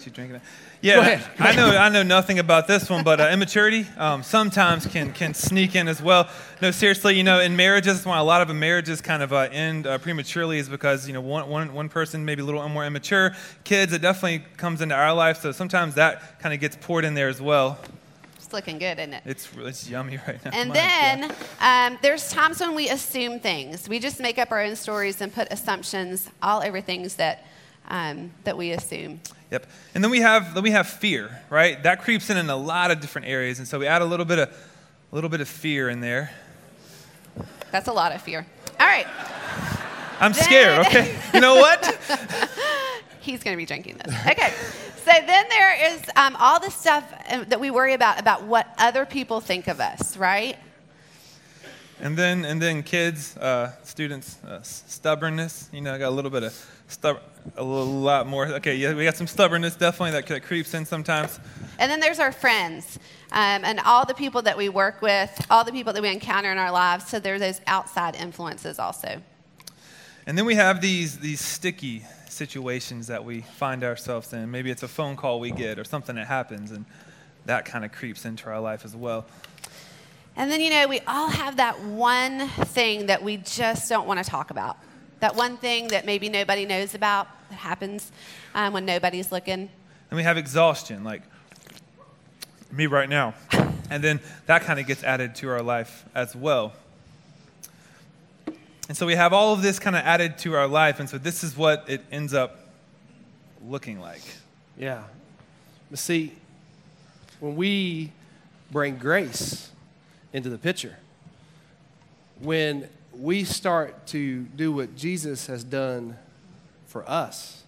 She's 0.00 0.12
drinking 0.14 0.36
it. 0.36 0.42
Yeah, 0.80 0.94
Go 0.94 1.00
ahead. 1.02 1.30
I 1.38 1.54
know. 1.54 1.76
I 1.76 1.90
know 1.90 2.02
nothing 2.02 2.38
about 2.38 2.66
this 2.66 2.88
one, 2.88 3.04
but 3.04 3.20
uh, 3.20 3.28
immaturity 3.30 3.86
um, 3.98 4.22
sometimes 4.22 4.86
can 4.86 5.12
can 5.12 5.34
sneak 5.34 5.76
in 5.76 5.88
as 5.88 6.00
well. 6.00 6.26
No, 6.62 6.70
seriously, 6.70 7.16
you 7.16 7.24
know, 7.24 7.40
in 7.40 7.54
marriages, 7.54 7.96
that's 7.96 8.06
why 8.06 8.18
a 8.18 8.24
lot 8.24 8.40
of 8.40 8.54
marriages 8.56 9.02
kind 9.02 9.22
of 9.22 9.32
uh, 9.32 9.48
end 9.52 9.86
uh, 9.86 9.98
prematurely 9.98 10.58
is 10.58 10.70
because 10.70 11.06
you 11.06 11.12
know 11.12 11.20
one, 11.20 11.48
one, 11.50 11.74
one 11.74 11.88
person 11.90 12.24
maybe 12.24 12.40
a 12.40 12.44
little 12.46 12.66
more 12.70 12.86
immature. 12.86 13.34
Kids, 13.64 13.92
it 13.92 14.00
definitely 14.00 14.42
comes 14.56 14.80
into 14.80 14.94
our 14.94 15.12
life, 15.12 15.42
so 15.42 15.52
sometimes 15.52 15.94
that 15.96 16.40
kind 16.40 16.54
of 16.54 16.60
gets 16.60 16.76
poured 16.76 17.04
in 17.04 17.12
there 17.12 17.28
as 17.28 17.42
well. 17.42 17.78
It's 18.36 18.50
looking 18.54 18.78
good, 18.78 18.98
isn't 18.98 19.12
it? 19.12 19.22
It's 19.26 19.50
it's 19.58 19.88
yummy 19.88 20.18
right 20.26 20.42
now. 20.42 20.52
And 20.54 20.68
My 20.70 20.74
then 20.74 21.28
God. 21.60 21.92
um, 21.92 21.98
there's 22.00 22.30
times 22.30 22.58
when 22.60 22.74
we 22.74 22.88
assume 22.88 23.38
things. 23.38 23.86
We 23.86 23.98
just 23.98 24.18
make 24.18 24.38
up 24.38 24.50
our 24.50 24.62
own 24.62 24.76
stories 24.76 25.20
and 25.20 25.30
put 25.32 25.48
assumptions, 25.52 26.30
all 26.42 26.62
over 26.62 26.80
things 26.80 27.16
that 27.16 27.44
um, 27.90 28.30
that 28.44 28.56
we 28.56 28.70
assume. 28.70 29.20
Yep. 29.50 29.66
And 29.94 30.02
then 30.02 30.10
we 30.10 30.20
have 30.20 30.54
then 30.54 30.62
we 30.62 30.70
have 30.70 30.86
fear, 30.88 31.42
right? 31.50 31.82
That 31.82 32.00
creeps 32.02 32.30
in 32.30 32.36
in 32.36 32.48
a 32.48 32.56
lot 32.56 32.90
of 32.90 33.00
different 33.00 33.26
areas, 33.26 33.58
and 33.58 33.68
so 33.68 33.78
we 33.78 33.86
add 33.86 34.00
a 34.00 34.04
little 34.06 34.24
bit 34.24 34.38
of 34.38 34.48
a 34.48 35.14
little 35.14 35.28
bit 35.28 35.40
of 35.40 35.48
fear 35.48 35.88
in 35.90 36.00
there. 36.00 36.30
That's 37.72 37.88
a 37.88 37.92
lot 37.92 38.12
of 38.12 38.22
fear. 38.22 38.46
All 38.78 38.86
right, 38.86 39.06
I'm 40.20 40.32
Then- 40.32 40.44
scared. 40.44 40.86
Okay. 40.86 41.16
You 41.34 41.40
know 41.40 41.56
what? 41.56 41.84
he's 43.20 43.42
going 43.44 43.54
to 43.54 43.58
be 43.58 43.66
drinking 43.66 43.98
this. 44.04 44.14
Okay, 44.26 44.52
so 45.04 45.12
then 45.26 45.46
there 45.48 45.92
is 45.94 46.02
um, 46.16 46.36
all 46.40 46.58
the 46.60 46.70
stuff 46.70 47.04
uh, 47.30 47.44
that 47.48 47.60
we 47.60 47.70
worry 47.70 47.94
about 47.94 48.18
about 48.20 48.44
what 48.44 48.66
other 48.78 49.04
people 49.04 49.40
think 49.40 49.68
of 49.68 49.80
us, 49.80 50.16
right? 50.16 50.56
And 52.02 52.16
then, 52.16 52.46
and 52.46 52.62
then 52.62 52.82
kids, 52.82 53.36
uh, 53.36 53.72
students, 53.82 54.42
uh, 54.44 54.62
stubbornness. 54.62 55.68
You 55.70 55.82
know, 55.82 55.94
I 55.94 55.98
got 55.98 56.08
a 56.08 56.16
little 56.16 56.30
bit 56.30 56.44
of 56.44 56.82
stub, 56.88 57.20
a 57.56 57.62
little 57.62 57.86
lot 57.86 58.26
more. 58.26 58.46
Okay, 58.46 58.74
yeah, 58.74 58.94
we 58.94 59.04
got 59.04 59.16
some 59.16 59.26
stubbornness 59.26 59.76
definitely 59.76 60.12
that, 60.12 60.26
that 60.28 60.42
creeps 60.44 60.72
in 60.72 60.86
sometimes. 60.86 61.38
And 61.78 61.90
then 61.90 62.00
there's 62.00 62.18
our 62.18 62.32
friends 62.32 62.98
um, 63.32 63.64
and 63.64 63.80
all 63.80 64.06
the 64.06 64.14
people 64.14 64.40
that 64.42 64.56
we 64.56 64.70
work 64.70 65.02
with, 65.02 65.46
all 65.50 65.62
the 65.62 65.72
people 65.72 65.92
that 65.92 66.00
we 66.00 66.10
encounter 66.10 66.50
in 66.50 66.56
our 66.56 66.72
lives. 66.72 67.06
So 67.06 67.20
there's 67.20 67.40
those 67.40 67.60
outside 67.66 68.16
influences 68.16 68.78
also. 68.78 69.20
And 70.26 70.38
then 70.38 70.46
we 70.46 70.54
have 70.54 70.80
these 70.80 71.18
these 71.18 71.40
sticky 71.40 72.04
situations 72.28 73.08
that 73.08 73.24
we 73.24 73.42
find 73.42 73.84
ourselves 73.84 74.32
in. 74.32 74.50
Maybe 74.50 74.70
it's 74.70 74.82
a 74.82 74.88
phone 74.88 75.16
call 75.16 75.38
we 75.38 75.50
get 75.50 75.78
or 75.78 75.84
something 75.84 76.16
that 76.16 76.28
happens, 76.28 76.70
and 76.70 76.86
that 77.44 77.64
kind 77.66 77.84
of 77.84 77.92
creeps 77.92 78.24
into 78.24 78.48
our 78.48 78.60
life 78.60 78.84
as 78.84 78.96
well. 78.96 79.26
And 80.40 80.50
then, 80.50 80.62
you 80.62 80.70
know, 80.70 80.88
we 80.88 81.00
all 81.00 81.28
have 81.28 81.58
that 81.58 81.82
one 81.82 82.48
thing 82.48 83.08
that 83.08 83.22
we 83.22 83.36
just 83.36 83.90
don't 83.90 84.08
want 84.08 84.24
to 84.24 84.30
talk 84.30 84.50
about. 84.50 84.78
That 85.18 85.36
one 85.36 85.58
thing 85.58 85.88
that 85.88 86.06
maybe 86.06 86.30
nobody 86.30 86.64
knows 86.64 86.94
about 86.94 87.28
that 87.50 87.56
happens 87.56 88.10
um, 88.54 88.72
when 88.72 88.86
nobody's 88.86 89.30
looking. 89.30 89.68
And 90.10 90.16
we 90.16 90.22
have 90.22 90.38
exhaustion, 90.38 91.04
like 91.04 91.20
me 92.72 92.86
right 92.86 93.08
now. 93.08 93.34
And 93.90 94.04
then 94.04 94.20
that 94.46 94.62
kind 94.62 94.78
of 94.78 94.86
gets 94.86 95.02
added 95.02 95.34
to 95.36 95.48
our 95.48 95.62
life 95.62 96.04
as 96.14 96.36
well. 96.36 96.72
And 98.88 98.96
so 98.96 99.04
we 99.04 99.16
have 99.16 99.32
all 99.32 99.52
of 99.52 99.62
this 99.62 99.80
kind 99.80 99.96
of 99.96 100.02
added 100.04 100.38
to 100.38 100.54
our 100.54 100.68
life. 100.68 101.00
And 101.00 101.10
so 101.10 101.18
this 101.18 101.42
is 101.42 101.56
what 101.56 101.84
it 101.88 102.00
ends 102.12 102.32
up 102.32 102.56
looking 103.66 103.98
like. 103.98 104.22
Yeah. 104.78 105.02
But 105.90 105.98
see, 105.98 106.32
when 107.40 107.56
we 107.56 108.12
bring 108.70 108.96
grace 108.96 109.69
into 110.32 110.48
the 110.48 110.58
picture, 110.58 110.96
when 112.40 112.88
we 113.12 113.44
start 113.44 114.06
to 114.08 114.42
do 114.42 114.72
what 114.72 114.96
Jesus 114.96 115.46
has 115.46 115.64
done 115.64 116.16
for 116.86 117.08
us, 117.08 117.64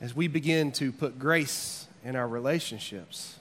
as 0.00 0.14
we 0.14 0.28
begin 0.28 0.70
to 0.72 0.92
put 0.92 1.18
grace 1.18 1.86
in 2.04 2.14
our 2.16 2.28
relationships, 2.28 3.38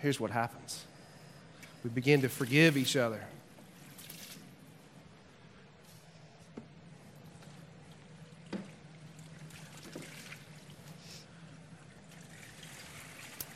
here's 0.00 0.20
what 0.20 0.30
happens 0.30 0.84
we 1.82 1.90
begin 1.90 2.20
to 2.20 2.28
forgive 2.28 2.76
each 2.76 2.94
other. 2.94 3.22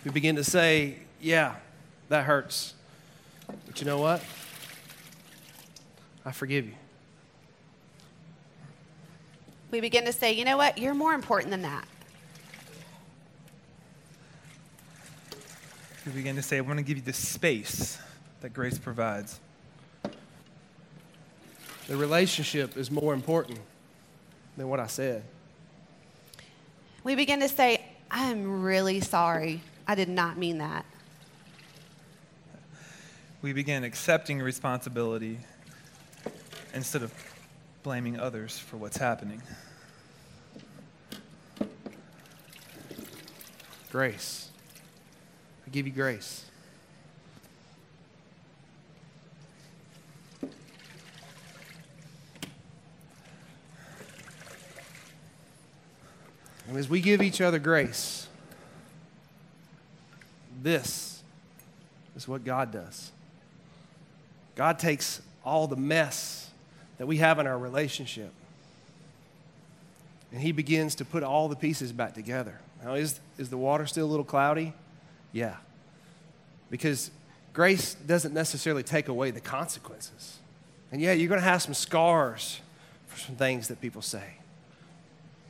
We 0.04 0.10
begin 0.10 0.36
to 0.36 0.44
say, 0.44 0.96
Yeah, 1.20 1.56
that 2.14 2.26
hurts. 2.26 2.74
But 3.66 3.80
you 3.80 3.86
know 3.86 3.98
what? 3.98 4.22
I 6.24 6.30
forgive 6.30 6.64
you. 6.64 6.74
We 9.72 9.80
begin 9.80 10.04
to 10.04 10.12
say, 10.12 10.32
you 10.32 10.44
know 10.44 10.56
what? 10.56 10.78
You're 10.78 10.94
more 10.94 11.12
important 11.12 11.50
than 11.50 11.62
that. 11.62 11.84
We 16.06 16.12
begin 16.12 16.36
to 16.36 16.42
say, 16.42 16.58
I 16.58 16.60
want 16.60 16.78
to 16.78 16.84
give 16.84 16.98
you 16.98 17.02
the 17.02 17.12
space 17.12 17.98
that 18.42 18.52
grace 18.52 18.78
provides. 18.78 19.40
The 21.88 21.96
relationship 21.96 22.76
is 22.76 22.92
more 22.92 23.12
important 23.12 23.58
than 24.56 24.68
what 24.68 24.78
I 24.78 24.86
said. 24.86 25.24
We 27.02 27.16
begin 27.16 27.40
to 27.40 27.48
say, 27.48 27.84
I'm 28.08 28.62
really 28.62 29.00
sorry. 29.00 29.62
I 29.88 29.96
did 29.96 30.08
not 30.08 30.38
mean 30.38 30.58
that. 30.58 30.86
We 33.44 33.52
begin 33.52 33.84
accepting 33.84 34.40
responsibility 34.40 35.38
instead 36.72 37.02
of 37.02 37.12
blaming 37.82 38.18
others 38.18 38.58
for 38.58 38.78
what's 38.78 38.96
happening. 38.96 39.42
Grace. 43.92 44.48
I 45.66 45.70
give 45.70 45.86
you 45.86 45.92
grace. 45.92 46.46
And 56.66 56.78
as 56.78 56.88
we 56.88 57.02
give 57.02 57.20
each 57.20 57.42
other 57.42 57.58
grace, 57.58 58.26
this 60.62 61.22
is 62.16 62.26
what 62.26 62.42
God 62.42 62.72
does. 62.72 63.10
God 64.54 64.78
takes 64.78 65.20
all 65.44 65.66
the 65.66 65.76
mess 65.76 66.50
that 66.98 67.06
we 67.06 67.18
have 67.18 67.38
in 67.38 67.46
our 67.46 67.58
relationship 67.58 68.32
and 70.34 70.42
He 70.42 70.50
begins 70.50 70.96
to 70.96 71.04
put 71.04 71.22
all 71.22 71.48
the 71.48 71.54
pieces 71.54 71.92
back 71.92 72.12
together. 72.12 72.58
Now, 72.82 72.94
is, 72.94 73.20
is 73.38 73.50
the 73.50 73.56
water 73.56 73.86
still 73.86 74.04
a 74.04 74.10
little 74.10 74.24
cloudy? 74.24 74.72
Yeah. 75.30 75.54
Because 76.70 77.12
grace 77.52 77.94
doesn't 77.94 78.34
necessarily 78.34 78.82
take 78.82 79.06
away 79.06 79.30
the 79.30 79.40
consequences. 79.40 80.38
And 80.90 81.00
yeah, 81.00 81.12
you're 81.12 81.28
going 81.28 81.40
to 81.40 81.46
have 81.46 81.62
some 81.62 81.72
scars 81.72 82.60
for 83.06 83.16
some 83.20 83.36
things 83.36 83.68
that 83.68 83.80
people 83.80 84.02
say. 84.02 84.38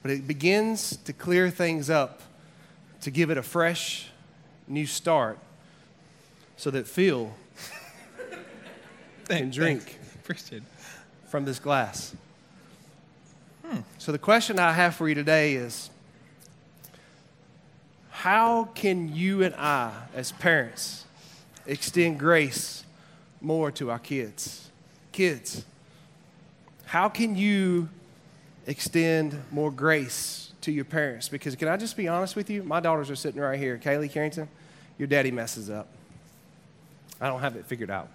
But 0.03 0.11
it 0.11 0.29
begins 0.29 0.99
to 0.99 1.15
clear 1.15 1.49
things 1.49 1.89
up, 1.89 2.21
to 3.01 3.11
give 3.11 3.31
it 3.31 3.39
a 3.39 3.43
fresh, 3.43 4.09
new 4.69 4.85
start, 4.85 5.39
so 6.59 6.71
that 6.71 6.87
Phil 6.87 7.33
can 9.29 9.51
drink 9.51 9.99
from 11.27 11.45
this 11.45 11.59
glass. 11.59 12.15
So, 13.99 14.13
the 14.13 14.19
question 14.19 14.59
I 14.59 14.73
have 14.73 14.95
for 14.95 15.09
you 15.09 15.15
today 15.15 15.55
is 15.55 15.91
how 18.11 18.65
can 18.75 19.15
you 19.15 19.43
and 19.43 19.55
I, 19.55 19.93
as 20.15 20.33
parents, 20.33 21.05
extend 21.67 22.19
grace 22.19 22.85
more 23.41 23.71
to 23.73 23.91
our 23.91 23.99
kids? 23.99 24.71
Kids, 25.13 25.65
how 26.87 27.09
can 27.09 27.37
you 27.37 27.89
extend 28.67 29.43
more 29.51 29.71
grace 29.71 30.53
to 30.61 30.71
your 30.71 30.85
parents? 30.85 31.29
Because, 31.29 31.57
can 31.57 31.69
I 31.69 31.77
just 31.77 31.97
be 31.97 32.07
honest 32.07 32.37
with 32.37 32.51
you? 32.51 32.63
My 32.63 32.81
daughters 32.81 33.11
are 33.11 33.17
sitting 33.17 33.41
right 33.41 33.59
here. 33.59 33.79
Kaylee 33.83 34.13
Carrington, 34.13 34.49
your 34.99 35.09
daddy 35.09 35.31
messes 35.31 35.71
up. 35.71 35.89
I 37.21 37.29
don't 37.29 37.41
have 37.41 37.57
it 37.57 37.65
figured 37.67 37.91
out. 37.91 38.09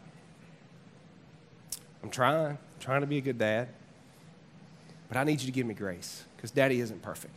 I'm 2.03 2.09
trying, 2.09 2.45
I'm 2.45 2.57
trying 2.79 3.01
to 3.01 3.07
be 3.07 3.17
a 3.17 3.21
good 3.21 3.38
dad. 3.38 3.69
But 5.07 5.17
I 5.17 5.23
need 5.23 5.41
you 5.41 5.47
to 5.47 5.51
give 5.51 5.65
me 5.65 5.73
grace 5.73 6.23
because 6.35 6.51
daddy 6.51 6.79
isn't 6.79 7.01
perfect. 7.01 7.33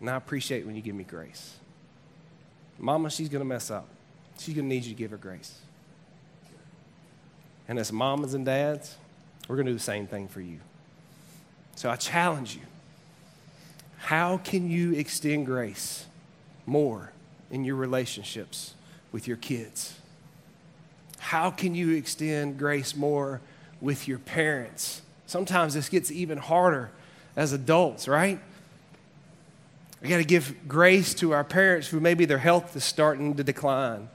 And 0.00 0.10
I 0.10 0.16
appreciate 0.16 0.66
when 0.66 0.74
you 0.74 0.82
give 0.82 0.94
me 0.94 1.04
grace. 1.04 1.56
Mama, 2.78 3.08
she's 3.08 3.28
going 3.28 3.40
to 3.40 3.48
mess 3.48 3.70
up. 3.70 3.86
She's 4.38 4.54
going 4.54 4.68
to 4.68 4.74
need 4.74 4.84
you 4.84 4.90
to 4.90 4.98
give 4.98 5.12
her 5.12 5.16
grace. 5.16 5.58
And 7.68 7.78
as 7.78 7.92
mamas 7.92 8.34
and 8.34 8.44
dads, 8.44 8.96
we're 9.48 9.56
going 9.56 9.66
to 9.66 9.72
do 9.72 9.78
the 9.78 9.82
same 9.82 10.06
thing 10.06 10.28
for 10.28 10.40
you. 10.40 10.58
So 11.76 11.88
I 11.88 11.96
challenge 11.96 12.54
you 12.54 12.62
how 14.04 14.36
can 14.36 14.68
you 14.68 14.92
extend 14.92 15.46
grace 15.46 16.04
more 16.66 17.12
in 17.50 17.64
your 17.64 17.76
relationships 17.76 18.74
with 19.12 19.26
your 19.26 19.38
kids? 19.38 19.94
How 21.24 21.50
can 21.50 21.74
you 21.74 21.92
extend 21.92 22.58
grace 22.58 22.94
more 22.94 23.40
with 23.80 24.06
your 24.06 24.18
parents? 24.18 25.00
Sometimes 25.24 25.72
this 25.72 25.88
gets 25.88 26.10
even 26.10 26.36
harder 26.36 26.90
as 27.34 27.54
adults, 27.54 28.06
right? 28.06 28.38
We 30.02 30.10
got 30.10 30.18
to 30.18 30.24
give 30.24 30.68
grace 30.68 31.14
to 31.14 31.32
our 31.32 31.42
parents 31.42 31.88
who 31.88 31.98
maybe 31.98 32.26
their 32.26 32.36
health 32.36 32.76
is 32.76 32.84
starting 32.84 33.36
to 33.36 33.42
decline, 33.42 34.10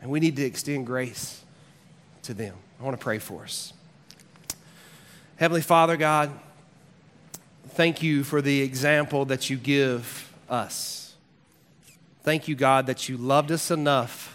and 0.00 0.12
we 0.12 0.20
need 0.20 0.36
to 0.36 0.44
extend 0.44 0.86
grace 0.86 1.42
to 2.22 2.34
them. 2.34 2.54
I 2.78 2.84
want 2.84 2.96
to 2.96 3.02
pray 3.02 3.18
for 3.18 3.42
us. 3.42 3.72
Heavenly 5.34 5.60
Father, 5.60 5.96
God, 5.96 6.30
thank 7.70 8.00
you 8.00 8.22
for 8.22 8.40
the 8.40 8.62
example 8.62 9.24
that 9.24 9.50
you 9.50 9.56
give 9.56 10.32
us. 10.48 11.16
Thank 12.22 12.46
you, 12.46 12.54
God, 12.54 12.86
that 12.86 13.08
you 13.08 13.16
loved 13.16 13.50
us 13.50 13.72
enough 13.72 14.33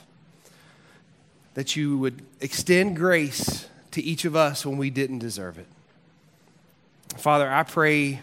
that 1.59 1.75
you 1.75 1.97
would 1.97 2.21
extend 2.39 2.95
grace 2.95 3.67
to 3.91 4.01
each 4.01 4.23
of 4.23 4.33
us 4.33 4.65
when 4.65 4.77
we 4.77 4.89
didn't 4.89 5.19
deserve 5.19 5.59
it. 5.59 5.67
Father, 7.17 7.51
I 7.51 7.63
pray 7.63 8.21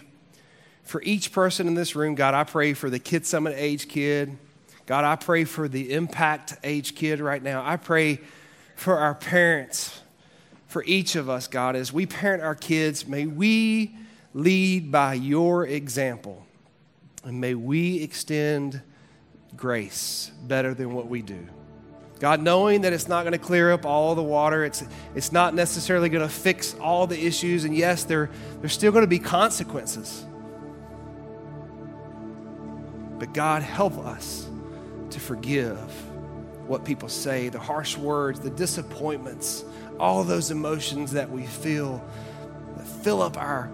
for 0.85 1.03
each 1.03 1.33
person 1.33 1.67
in 1.67 1.75
this 1.75 1.95
room. 1.95 2.15
God, 2.15 2.33
I 2.33 2.45
pray 2.45 2.73
for 2.73 2.89
the 2.89 2.99
Kid 2.99 3.27
Summit 3.27 3.53
age 3.59 3.89
kid. 3.89 4.39
God, 4.87 5.05
I 5.05 5.17
pray 5.17 5.45
for 5.45 5.69
the 5.69 5.93
impact 5.93 6.57
age 6.65 6.95
kid 6.95 7.21
right 7.21 7.43
now. 7.43 7.63
I 7.63 7.77
pray 7.77 8.21
for 8.75 8.97
our 8.97 9.15
parents, 9.15 10.01
for 10.67 10.83
each 10.85 11.15
of 11.15 11.29
us, 11.29 11.47
God, 11.47 11.77
as 11.77 11.93
we 11.93 12.07
parent 12.07 12.43
our 12.43 12.55
kids, 12.55 13.07
may 13.07 13.27
we 13.27 13.99
lead 14.33 14.91
by 14.91 15.13
your 15.13 15.67
example. 15.67 16.47
And 17.23 17.39
may 17.39 17.55
we 17.55 18.03
extend 18.03 18.81
grace 19.55 20.31
better 20.45 20.73
than 20.73 20.95
what 20.95 21.09
we 21.09 21.21
do. 21.21 21.47
God, 22.19 22.41
knowing 22.41 22.83
that 22.83 22.93
it's 22.93 23.09
not 23.09 23.25
going 23.25 23.33
to 23.33 23.39
clear 23.39 23.73
up 23.73 23.85
all 23.85 24.15
the 24.15 24.23
water, 24.23 24.65
it's, 24.65 24.83
it's 25.15 25.33
not 25.33 25.55
necessarily 25.55 26.09
going 26.09 26.27
to 26.27 26.33
fix 26.33 26.75
all 26.81 27.07
the 27.07 27.27
issues, 27.27 27.65
and 27.65 27.77
yes, 27.77 28.05
there, 28.05 28.31
there's 28.61 28.73
still 28.73 28.91
going 28.91 29.05
to 29.05 29.09
be 29.09 29.19
consequences. 29.19 30.25
But 33.19 33.35
God, 33.35 33.63
help 33.63 33.99
us 33.99 34.49
to 35.11 35.21
forgive 35.21 35.79
what 36.67 36.85
people 36.85 37.09
say, 37.09 37.49
the 37.49 37.59
harsh 37.59 37.97
words, 37.97 38.41
the 38.41 38.51
disappointments, 38.51 39.65
all 40.01 40.25
those 40.25 40.51
emotions 40.51 41.13
that 41.13 41.31
we 41.31 41.47
feel 41.47 42.05
that 42.77 42.87
fill 42.87 43.23
up 43.23 43.37
our, 43.37 43.71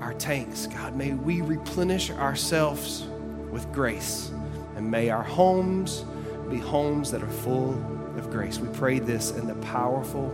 our 0.00 0.14
tanks. 0.14 0.66
God, 0.66 0.94
may 0.94 1.12
we 1.12 1.40
replenish 1.40 2.10
ourselves 2.10 3.06
with 3.50 3.70
grace. 3.72 4.30
And 4.76 4.90
may 4.90 5.10
our 5.10 5.24
homes 5.24 6.04
be 6.48 6.58
homes 6.58 7.10
that 7.10 7.22
are 7.22 7.28
full 7.28 7.72
of 8.16 8.30
grace. 8.30 8.58
We 8.58 8.68
pray 8.68 8.98
this 8.98 9.30
in 9.32 9.46
the 9.46 9.54
powerful 9.56 10.30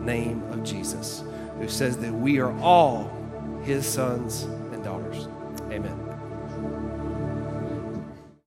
name 0.00 0.42
of 0.50 0.62
Jesus, 0.64 1.24
who 1.58 1.68
says 1.68 1.98
that 1.98 2.12
we 2.12 2.38
are 2.38 2.56
all 2.60 3.10
his 3.64 3.86
sons 3.86 4.42
and 4.72 4.82
daughters. 4.84 5.28
Amen. 5.70 6.07